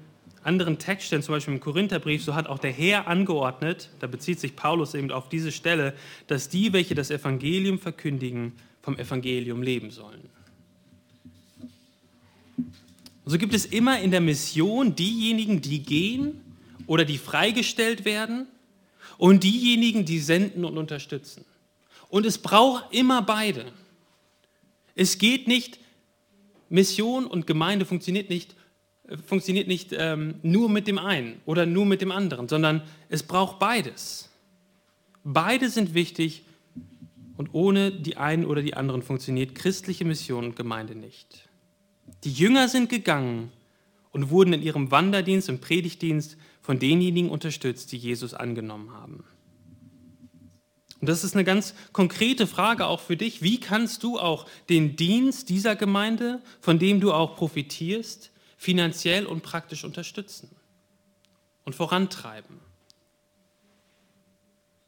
anderen 0.44 0.80
Textstellen, 0.80 1.24
zum 1.24 1.36
Beispiel 1.36 1.54
im 1.54 1.60
Korintherbrief, 1.60 2.24
so 2.24 2.36
hat 2.36 2.48
auch 2.48 2.60
der 2.60 2.72
Herr 2.72 3.08
angeordnet, 3.08 3.90
da 4.00 4.08
bezieht 4.08 4.40
sich 4.40 4.56
Paulus 4.56 4.94
eben 4.94 5.12
auf 5.12 5.30
diese 5.30 5.52
Stelle, 5.52 5.94
dass 6.28 6.50
die, 6.50 6.74
welche 6.74 6.94
das 6.94 7.10
Evangelium 7.10 7.80
verkündigen, 7.80 8.54
vom 8.82 8.98
Evangelium 8.98 9.62
leben 9.62 9.92
sollen. 9.92 10.30
Und 13.28 13.32
so 13.32 13.40
gibt 13.40 13.54
es 13.54 13.66
immer 13.66 14.00
in 14.00 14.12
der 14.12 14.22
Mission 14.22 14.96
diejenigen, 14.96 15.60
die 15.60 15.84
gehen 15.84 16.40
oder 16.86 17.04
die 17.04 17.18
freigestellt 17.18 18.06
werden 18.06 18.48
und 19.18 19.44
diejenigen, 19.44 20.06
die 20.06 20.20
senden 20.20 20.64
und 20.64 20.78
unterstützen. 20.78 21.44
Und 22.08 22.26
es 22.26 22.38
braucht 22.38 22.86
immer 22.94 23.22
beide. 23.22 23.74
Es 24.96 25.18
geht 25.18 25.46
nicht, 25.46 25.78
Mission 26.70 27.26
und 27.28 27.46
Gemeinde 27.46 27.84
funktioniert 27.84 28.30
nicht, 28.30 28.56
funktioniert 29.26 29.68
nicht 29.68 29.90
ähm, 29.92 30.36
nur 30.42 30.70
mit 30.70 30.88
dem 30.88 30.98
einen 30.98 31.42
oder 31.46 31.66
nur 31.66 31.86
mit 31.86 32.00
dem 32.00 32.14
anderen, 32.14 32.48
sondern 32.48 32.82
es 33.10 33.24
braucht 33.24 33.60
beides. 33.60 34.30
Beide 35.26 35.70
sind 35.70 35.94
wichtig 35.94 36.44
und 37.36 37.50
ohne 37.52 37.92
die 37.92 38.16
einen 38.16 38.46
oder 38.46 38.62
die 38.62 38.76
anderen 38.76 39.02
funktioniert 39.02 39.54
christliche 39.54 40.06
Mission 40.06 40.46
und 40.46 40.56
Gemeinde 40.56 40.96
nicht. 40.96 41.47
Die 42.24 42.34
Jünger 42.34 42.68
sind 42.68 42.90
gegangen 42.90 43.52
und 44.12 44.30
wurden 44.30 44.54
in 44.54 44.62
ihrem 44.62 44.92
Wanderdienst 44.92 45.50
und 45.50 45.62
Predigtdienst 45.62 46.38
von 46.62 46.80
denjenigen 46.80 47.30
unterstützt, 47.30 47.92
die 47.92 47.98
Jesus 47.98 48.34
angenommen 48.34 48.92
haben. 48.92 49.24
Und 51.00 51.08
das 51.10 51.24
ist 51.24 51.36
eine 51.36 51.44
ganz 51.44 51.76
konkrete 51.94 52.48
Frage 52.48 52.88
auch 52.88 53.00
für 53.00 53.16
dich. 53.16 53.42
Wie 53.44 53.60
kannst 53.60 54.04
du 54.04 54.20
auch 54.20 54.48
den 54.68 54.96
Dienst 54.96 55.50
dieser 55.50 55.76
Gemeinde, 55.76 56.42
von 56.60 56.80
dem 56.80 57.00
du 57.00 57.14
auch 57.14 57.36
profitierst, 57.36 58.32
finanziell 58.58 59.28
und 59.28 59.44
praktisch 59.44 59.84
unterstützen 59.84 60.50
und 61.66 61.76
vorantreiben? 61.76 62.60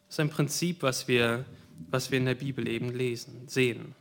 Das 0.07 0.15
ist 0.15 0.19
ein 0.19 0.31
Prinzip, 0.31 0.81
was 0.81 1.07
wir, 1.07 1.45
was 1.91 2.09
wir 2.09 2.17
in 2.17 2.25
der 2.25 2.35
Bibel 2.35 2.67
eben 2.67 2.89
lesen, 2.89 3.47
sehen. 3.47 3.93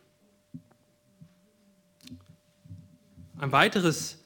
Ein 3.38 3.53
weiteres, 3.53 4.18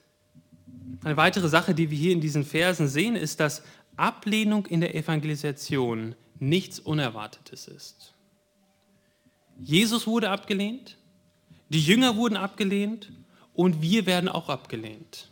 eine 1.04 1.16
weitere 1.16 1.48
Sache, 1.48 1.74
die 1.74 1.90
wir 1.90 1.98
hier 1.98 2.12
in 2.12 2.20
diesen 2.20 2.44
Versen 2.44 2.88
sehen, 2.88 3.14
ist, 3.14 3.40
dass 3.40 3.62
Ablehnung 3.96 4.66
in 4.66 4.80
der 4.80 4.94
Evangelisation 4.94 6.14
nichts 6.38 6.80
Unerwartetes 6.80 7.68
ist. 7.68 8.14
Jesus 9.60 10.06
wurde 10.06 10.30
abgelehnt, 10.30 10.96
die 11.68 11.80
Jünger 11.80 12.16
wurden 12.16 12.36
abgelehnt 12.36 13.12
und 13.54 13.82
wir 13.82 14.06
werden 14.06 14.28
auch 14.28 14.48
abgelehnt. 14.48 15.28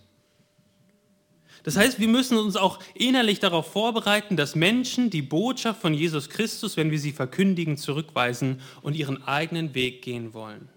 Das 1.62 1.76
heißt, 1.76 2.00
wir 2.00 2.08
müssen 2.08 2.38
uns 2.38 2.56
auch 2.56 2.78
innerlich 2.94 3.38
darauf 3.38 3.70
vorbereiten, 3.72 4.36
dass 4.36 4.54
Menschen 4.54 5.10
die 5.10 5.20
Botschaft 5.20 5.80
von 5.80 5.92
Jesus 5.92 6.30
Christus, 6.30 6.76
wenn 6.76 6.90
wir 6.90 6.98
sie 6.98 7.12
verkündigen, 7.12 7.76
zurückweisen 7.76 8.60
und 8.80 8.96
ihren 8.96 9.22
eigenen 9.24 9.74
Weg 9.74 10.00
gehen 10.02 10.32
wollen. 10.32 10.68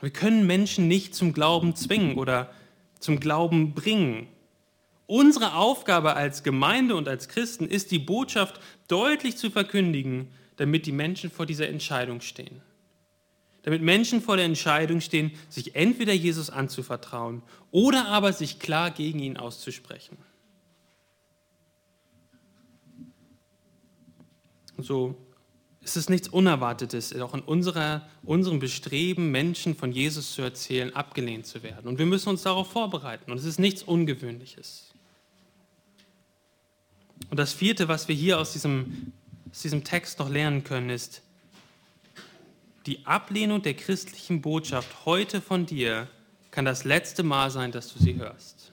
Wir 0.00 0.10
können 0.10 0.46
Menschen 0.46 0.88
nicht 0.88 1.14
zum 1.14 1.32
Glauben 1.32 1.74
zwingen 1.74 2.16
oder 2.18 2.50
zum 3.00 3.20
Glauben 3.20 3.74
bringen. 3.74 4.28
Unsere 5.06 5.54
Aufgabe 5.54 6.14
als 6.14 6.42
Gemeinde 6.42 6.96
und 6.96 7.08
als 7.08 7.28
Christen 7.28 7.66
ist, 7.66 7.90
die 7.90 7.98
Botschaft 7.98 8.60
deutlich 8.88 9.36
zu 9.36 9.50
verkündigen, 9.50 10.28
damit 10.56 10.86
die 10.86 10.92
Menschen 10.92 11.30
vor 11.30 11.46
dieser 11.46 11.68
Entscheidung 11.68 12.20
stehen. 12.20 12.60
Damit 13.62 13.82
Menschen 13.82 14.20
vor 14.20 14.36
der 14.36 14.46
Entscheidung 14.46 15.00
stehen, 15.00 15.32
sich 15.48 15.74
entweder 15.74 16.12
Jesus 16.12 16.50
anzuvertrauen 16.50 17.42
oder 17.70 18.06
aber 18.06 18.32
sich 18.32 18.58
klar 18.58 18.90
gegen 18.90 19.18
ihn 19.18 19.36
auszusprechen. 19.36 20.16
Und 24.76 24.84
so 25.86 25.90
ist 25.90 25.96
es 25.96 26.08
nichts 26.08 26.26
Unerwartetes, 26.26 27.14
auch 27.20 27.32
in 27.32 27.42
unserer, 27.42 28.08
unserem 28.24 28.58
Bestreben, 28.58 29.30
Menschen 29.30 29.76
von 29.76 29.92
Jesus 29.92 30.34
zu 30.34 30.42
erzählen, 30.42 30.92
abgelehnt 30.96 31.46
zu 31.46 31.62
werden. 31.62 31.86
Und 31.86 32.00
wir 32.00 32.06
müssen 32.06 32.28
uns 32.28 32.42
darauf 32.42 32.72
vorbereiten. 32.72 33.30
Und 33.30 33.38
es 33.38 33.44
ist 33.44 33.60
nichts 33.60 33.84
Ungewöhnliches. 33.84 34.92
Und 37.30 37.38
das 37.38 37.52
vierte, 37.52 37.86
was 37.86 38.08
wir 38.08 38.16
hier 38.16 38.40
aus 38.40 38.52
diesem, 38.52 39.12
aus 39.48 39.62
diesem 39.62 39.84
Text 39.84 40.18
noch 40.18 40.28
lernen 40.28 40.64
können, 40.64 40.90
ist, 40.90 41.22
die 42.86 43.06
Ablehnung 43.06 43.62
der 43.62 43.74
christlichen 43.74 44.42
Botschaft 44.42 45.06
heute 45.06 45.40
von 45.40 45.66
dir 45.66 46.08
kann 46.50 46.64
das 46.64 46.82
letzte 46.82 47.22
Mal 47.22 47.52
sein, 47.52 47.70
dass 47.70 47.92
du 47.92 48.00
sie 48.00 48.16
hörst. 48.16 48.72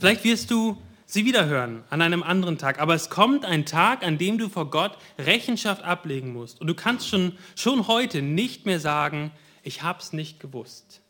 Vielleicht 0.00 0.24
wirst 0.24 0.50
du 0.50 0.76
sie 1.08 1.24
wieder 1.24 1.46
hören 1.46 1.82
an 1.88 2.02
einem 2.02 2.22
anderen 2.22 2.58
Tag, 2.58 2.78
aber 2.78 2.94
es 2.94 3.08
kommt 3.08 3.44
ein 3.44 3.64
Tag, 3.64 4.04
an 4.04 4.18
dem 4.18 4.38
du 4.38 4.48
vor 4.48 4.70
Gott 4.70 4.96
Rechenschaft 5.18 5.82
ablegen 5.82 6.32
musst. 6.32 6.60
Und 6.60 6.66
du 6.68 6.74
kannst 6.74 7.08
schon, 7.08 7.36
schon 7.56 7.88
heute 7.88 8.22
nicht 8.22 8.66
mehr 8.66 8.78
sagen, 8.78 9.32
ich 9.62 9.82
habe 9.82 10.00
es 10.00 10.12
nicht 10.12 10.38
gewusst. 10.38 11.00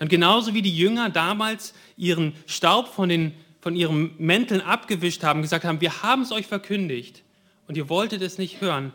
Und 0.00 0.08
genauso 0.08 0.52
wie 0.52 0.62
die 0.62 0.76
Jünger 0.76 1.10
damals 1.10 1.74
ihren 1.96 2.34
Staub 2.46 2.88
von, 2.88 3.08
den, 3.08 3.34
von 3.60 3.76
ihren 3.76 4.14
Mänteln 4.18 4.60
abgewischt 4.60 5.22
haben, 5.22 5.42
gesagt 5.42 5.64
haben, 5.64 5.80
wir 5.80 6.02
haben 6.02 6.22
es 6.22 6.32
euch 6.32 6.46
verkündigt 6.46 7.22
und 7.68 7.76
ihr 7.76 7.88
wolltet 7.88 8.20
es 8.20 8.36
nicht 8.36 8.60
hören. 8.60 8.92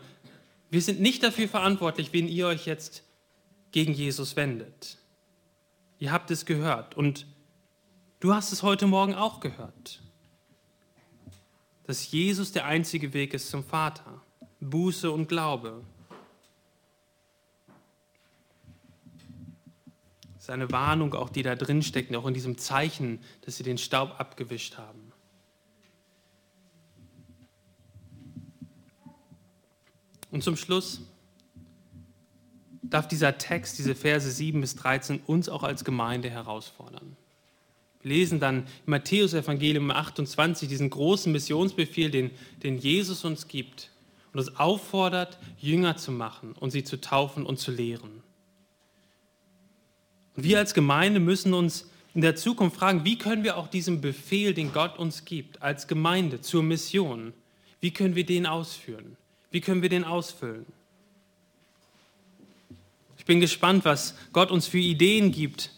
Wir 0.70 0.82
sind 0.82 1.00
nicht 1.00 1.22
dafür 1.22 1.48
verantwortlich, 1.48 2.12
wen 2.12 2.28
ihr 2.28 2.46
euch 2.46 2.66
jetzt 2.66 3.04
gegen 3.72 3.94
Jesus 3.94 4.36
wendet. 4.36 4.98
Ihr 5.98 6.12
habt 6.12 6.30
es 6.30 6.44
gehört 6.44 6.94
und 6.94 7.24
du 8.20 8.34
hast 8.34 8.52
es 8.52 8.62
heute 8.62 8.86
Morgen 8.86 9.14
auch 9.14 9.40
gehört, 9.40 10.02
dass 11.84 12.10
Jesus 12.10 12.52
der 12.52 12.64
einzige 12.64 13.12
Weg 13.12 13.34
ist 13.34 13.50
zum 13.50 13.62
Vater. 13.62 14.22
Buße 14.60 15.10
und 15.10 15.28
Glaube. 15.28 15.84
Seine 20.38 20.70
Warnung 20.70 21.14
auch, 21.14 21.28
die 21.28 21.42
da 21.42 21.54
drin 21.56 21.82
steckt, 21.82 22.14
auch 22.14 22.26
in 22.26 22.34
diesem 22.34 22.56
Zeichen, 22.58 23.20
dass 23.42 23.56
sie 23.56 23.64
den 23.64 23.78
Staub 23.78 24.18
abgewischt 24.18 24.78
haben. 24.78 25.12
Und 30.30 30.42
zum 30.42 30.56
Schluss 30.56 31.00
darf 32.82 33.08
dieser 33.08 33.38
Text, 33.38 33.78
diese 33.78 33.94
Verse 33.94 34.30
7 34.30 34.60
bis 34.60 34.76
13, 34.76 35.20
uns 35.26 35.48
auch 35.48 35.62
als 35.62 35.84
Gemeinde 35.84 36.30
herausfordern. 36.30 37.16
Lesen 38.06 38.38
dann 38.38 38.58
im 38.86 38.90
Matthäus-Evangelium 38.92 39.90
28 39.90 40.68
diesen 40.68 40.90
großen 40.90 41.32
Missionsbefehl, 41.32 42.10
den, 42.10 42.30
den 42.62 42.78
Jesus 42.78 43.24
uns 43.24 43.48
gibt 43.48 43.90
und 44.32 44.38
uns 44.38 44.56
auffordert, 44.56 45.38
Jünger 45.60 45.96
zu 45.96 46.12
machen 46.12 46.54
und 46.60 46.70
sie 46.70 46.84
zu 46.84 47.00
taufen 47.00 47.44
und 47.44 47.58
zu 47.58 47.72
lehren. 47.72 48.22
Und 50.36 50.44
wir 50.44 50.58
als 50.58 50.72
Gemeinde 50.72 51.18
müssen 51.18 51.52
uns 51.52 51.90
in 52.14 52.20
der 52.20 52.36
Zukunft 52.36 52.76
fragen, 52.76 53.04
wie 53.04 53.18
können 53.18 53.42
wir 53.42 53.56
auch 53.56 53.66
diesen 53.66 54.00
Befehl, 54.00 54.54
den 54.54 54.72
Gott 54.72 54.98
uns 54.98 55.24
gibt, 55.24 55.60
als 55.60 55.88
Gemeinde 55.88 56.40
zur 56.40 56.62
Mission, 56.62 57.32
wie 57.80 57.90
können 57.90 58.14
wir 58.14 58.24
den 58.24 58.46
ausführen? 58.46 59.16
Wie 59.50 59.60
können 59.60 59.82
wir 59.82 59.88
den 59.88 60.04
ausfüllen? 60.04 60.64
Ich 63.18 63.24
bin 63.24 63.40
gespannt, 63.40 63.84
was 63.84 64.14
Gott 64.32 64.50
uns 64.50 64.66
für 64.66 64.78
Ideen 64.78 65.32
gibt, 65.32 65.72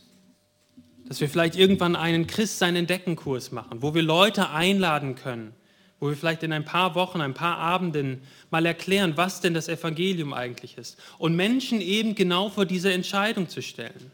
dass 1.09 1.21
wir 1.23 1.29
vielleicht 1.29 1.57
irgendwann 1.57 1.97
einen 1.97 2.27
Christsein 2.27 2.77
Entdeckenkurs 2.77 3.51
machen, 3.51 3.81
wo 3.81 3.95
wir 3.95 4.03
Leute 4.03 4.51
einladen 4.51 5.15
können, 5.15 5.55
wo 6.01 6.09
wir 6.09 6.17
vielleicht 6.17 6.43
in 6.43 6.53
ein 6.53 6.67
paar 6.67 6.95
Wochen, 6.95 7.23
ein 7.23 7.33
paar 7.33 7.57
Abenden 7.57 8.21
mal 8.51 8.67
erklären, 8.67 9.17
was 9.17 9.41
denn 9.41 9.55
das 9.55 9.69
Evangelium 9.69 10.35
eigentlich 10.35 10.77
ist. 10.77 10.99
Und 11.17 11.35
Menschen 11.35 11.81
eben 11.81 12.15
genau 12.15 12.51
vor 12.51 12.67
diese 12.67 12.93
Entscheidung 12.93 13.49
zu 13.49 13.63
stellen. 13.63 14.13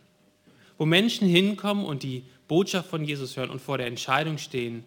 Wo 0.78 0.86
Menschen 0.86 1.28
hinkommen 1.28 1.84
und 1.84 2.04
die 2.04 2.24
Botschaft 2.46 2.88
von 2.88 3.04
Jesus 3.04 3.36
hören 3.36 3.50
und 3.50 3.60
vor 3.60 3.76
der 3.76 3.88
Entscheidung 3.88 4.38
stehen, 4.38 4.84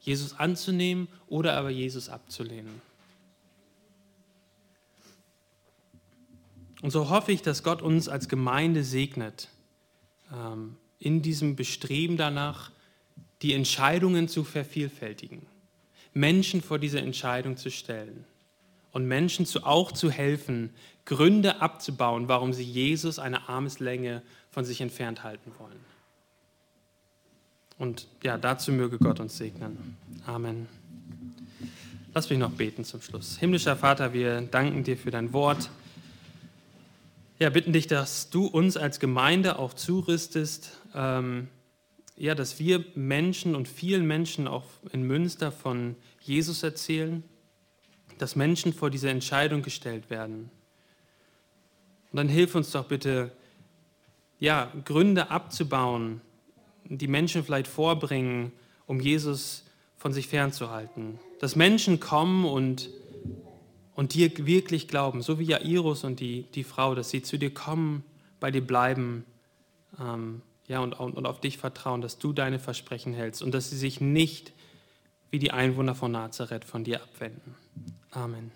Jesus 0.00 0.38
anzunehmen 0.38 1.08
oder 1.26 1.54
aber 1.54 1.70
Jesus 1.70 2.08
abzulehnen. 2.08 2.80
Und 6.82 6.90
so 6.90 7.10
hoffe 7.10 7.32
ich, 7.32 7.42
dass 7.42 7.62
Gott 7.62 7.82
uns 7.82 8.08
als 8.08 8.28
Gemeinde 8.28 8.82
segnet, 8.82 9.48
ähm, 10.32 10.76
in 11.02 11.20
diesem 11.20 11.56
Bestreben 11.56 12.16
danach, 12.16 12.70
die 13.42 13.54
Entscheidungen 13.54 14.28
zu 14.28 14.44
vervielfältigen, 14.44 15.46
Menschen 16.14 16.62
vor 16.62 16.78
diese 16.78 17.00
Entscheidung 17.00 17.56
zu 17.56 17.70
stellen 17.70 18.24
und 18.92 19.06
Menschen 19.06 19.44
zu, 19.44 19.64
auch 19.64 19.90
zu 19.90 20.10
helfen, 20.10 20.70
Gründe 21.04 21.60
abzubauen, 21.60 22.28
warum 22.28 22.52
sie 22.52 22.62
Jesus 22.62 23.18
eine 23.18 23.48
Armeslänge 23.48 24.22
von 24.50 24.64
sich 24.64 24.80
entfernt 24.80 25.24
halten 25.24 25.50
wollen. 25.58 25.80
Und 27.78 28.06
ja, 28.22 28.38
dazu 28.38 28.70
möge 28.70 28.98
Gott 28.98 29.18
uns 29.18 29.36
segnen. 29.36 29.96
Amen. 30.24 30.68
Lass 32.14 32.30
mich 32.30 32.38
noch 32.38 32.52
beten 32.52 32.84
zum 32.84 33.00
Schluss. 33.02 33.38
Himmlischer 33.38 33.74
Vater, 33.74 34.12
wir 34.12 34.42
danken 34.42 34.84
dir 34.84 34.96
für 34.96 35.10
dein 35.10 35.32
Wort 35.32 35.70
ja, 37.42 37.50
bitten 37.50 37.72
dich, 37.72 37.88
dass 37.88 38.30
du 38.30 38.46
uns 38.46 38.76
als 38.76 39.00
Gemeinde 39.00 39.58
auch 39.58 39.74
zurüstest, 39.74 40.78
ähm, 40.94 41.48
ja, 42.16 42.36
dass 42.36 42.60
wir 42.60 42.84
Menschen 42.94 43.56
und 43.56 43.66
vielen 43.66 44.06
Menschen 44.06 44.46
auch 44.46 44.62
in 44.92 45.02
Münster 45.02 45.50
von 45.50 45.96
Jesus 46.20 46.62
erzählen, 46.62 47.24
dass 48.18 48.36
Menschen 48.36 48.72
vor 48.72 48.90
diese 48.90 49.10
Entscheidung 49.10 49.62
gestellt 49.62 50.08
werden. 50.08 50.50
Und 52.12 52.16
dann 52.16 52.28
hilf 52.28 52.54
uns 52.54 52.70
doch 52.70 52.84
bitte, 52.84 53.32
ja, 54.38 54.70
Gründe 54.84 55.32
abzubauen, 55.32 56.20
die 56.84 57.08
Menschen 57.08 57.42
vielleicht 57.42 57.66
vorbringen, 57.66 58.52
um 58.86 59.00
Jesus 59.00 59.64
von 59.96 60.12
sich 60.12 60.28
fernzuhalten. 60.28 61.18
Dass 61.40 61.56
Menschen 61.56 61.98
kommen 61.98 62.44
und 62.44 62.88
und 63.94 64.14
dir 64.14 64.30
wirklich 64.46 64.88
glauben, 64.88 65.22
so 65.22 65.38
wie 65.38 65.44
Jairus 65.44 66.04
und 66.04 66.20
die, 66.20 66.44
die 66.54 66.64
Frau, 66.64 66.94
dass 66.94 67.10
sie 67.10 67.22
zu 67.22 67.38
dir 67.38 67.52
kommen, 67.52 68.04
bei 68.40 68.50
dir 68.50 68.66
bleiben 68.66 69.24
ähm, 70.00 70.42
ja, 70.66 70.80
und, 70.80 70.94
und 70.94 71.26
auf 71.26 71.40
dich 71.40 71.58
vertrauen, 71.58 72.00
dass 72.00 72.18
du 72.18 72.32
deine 72.32 72.58
Versprechen 72.58 73.12
hältst 73.12 73.42
und 73.42 73.52
dass 73.52 73.70
sie 73.70 73.76
sich 73.76 74.00
nicht 74.00 74.52
wie 75.30 75.38
die 75.38 75.50
Einwohner 75.50 75.94
von 75.94 76.12
Nazareth 76.12 76.64
von 76.64 76.84
dir 76.84 77.02
abwenden. 77.02 77.54
Amen. 78.10 78.50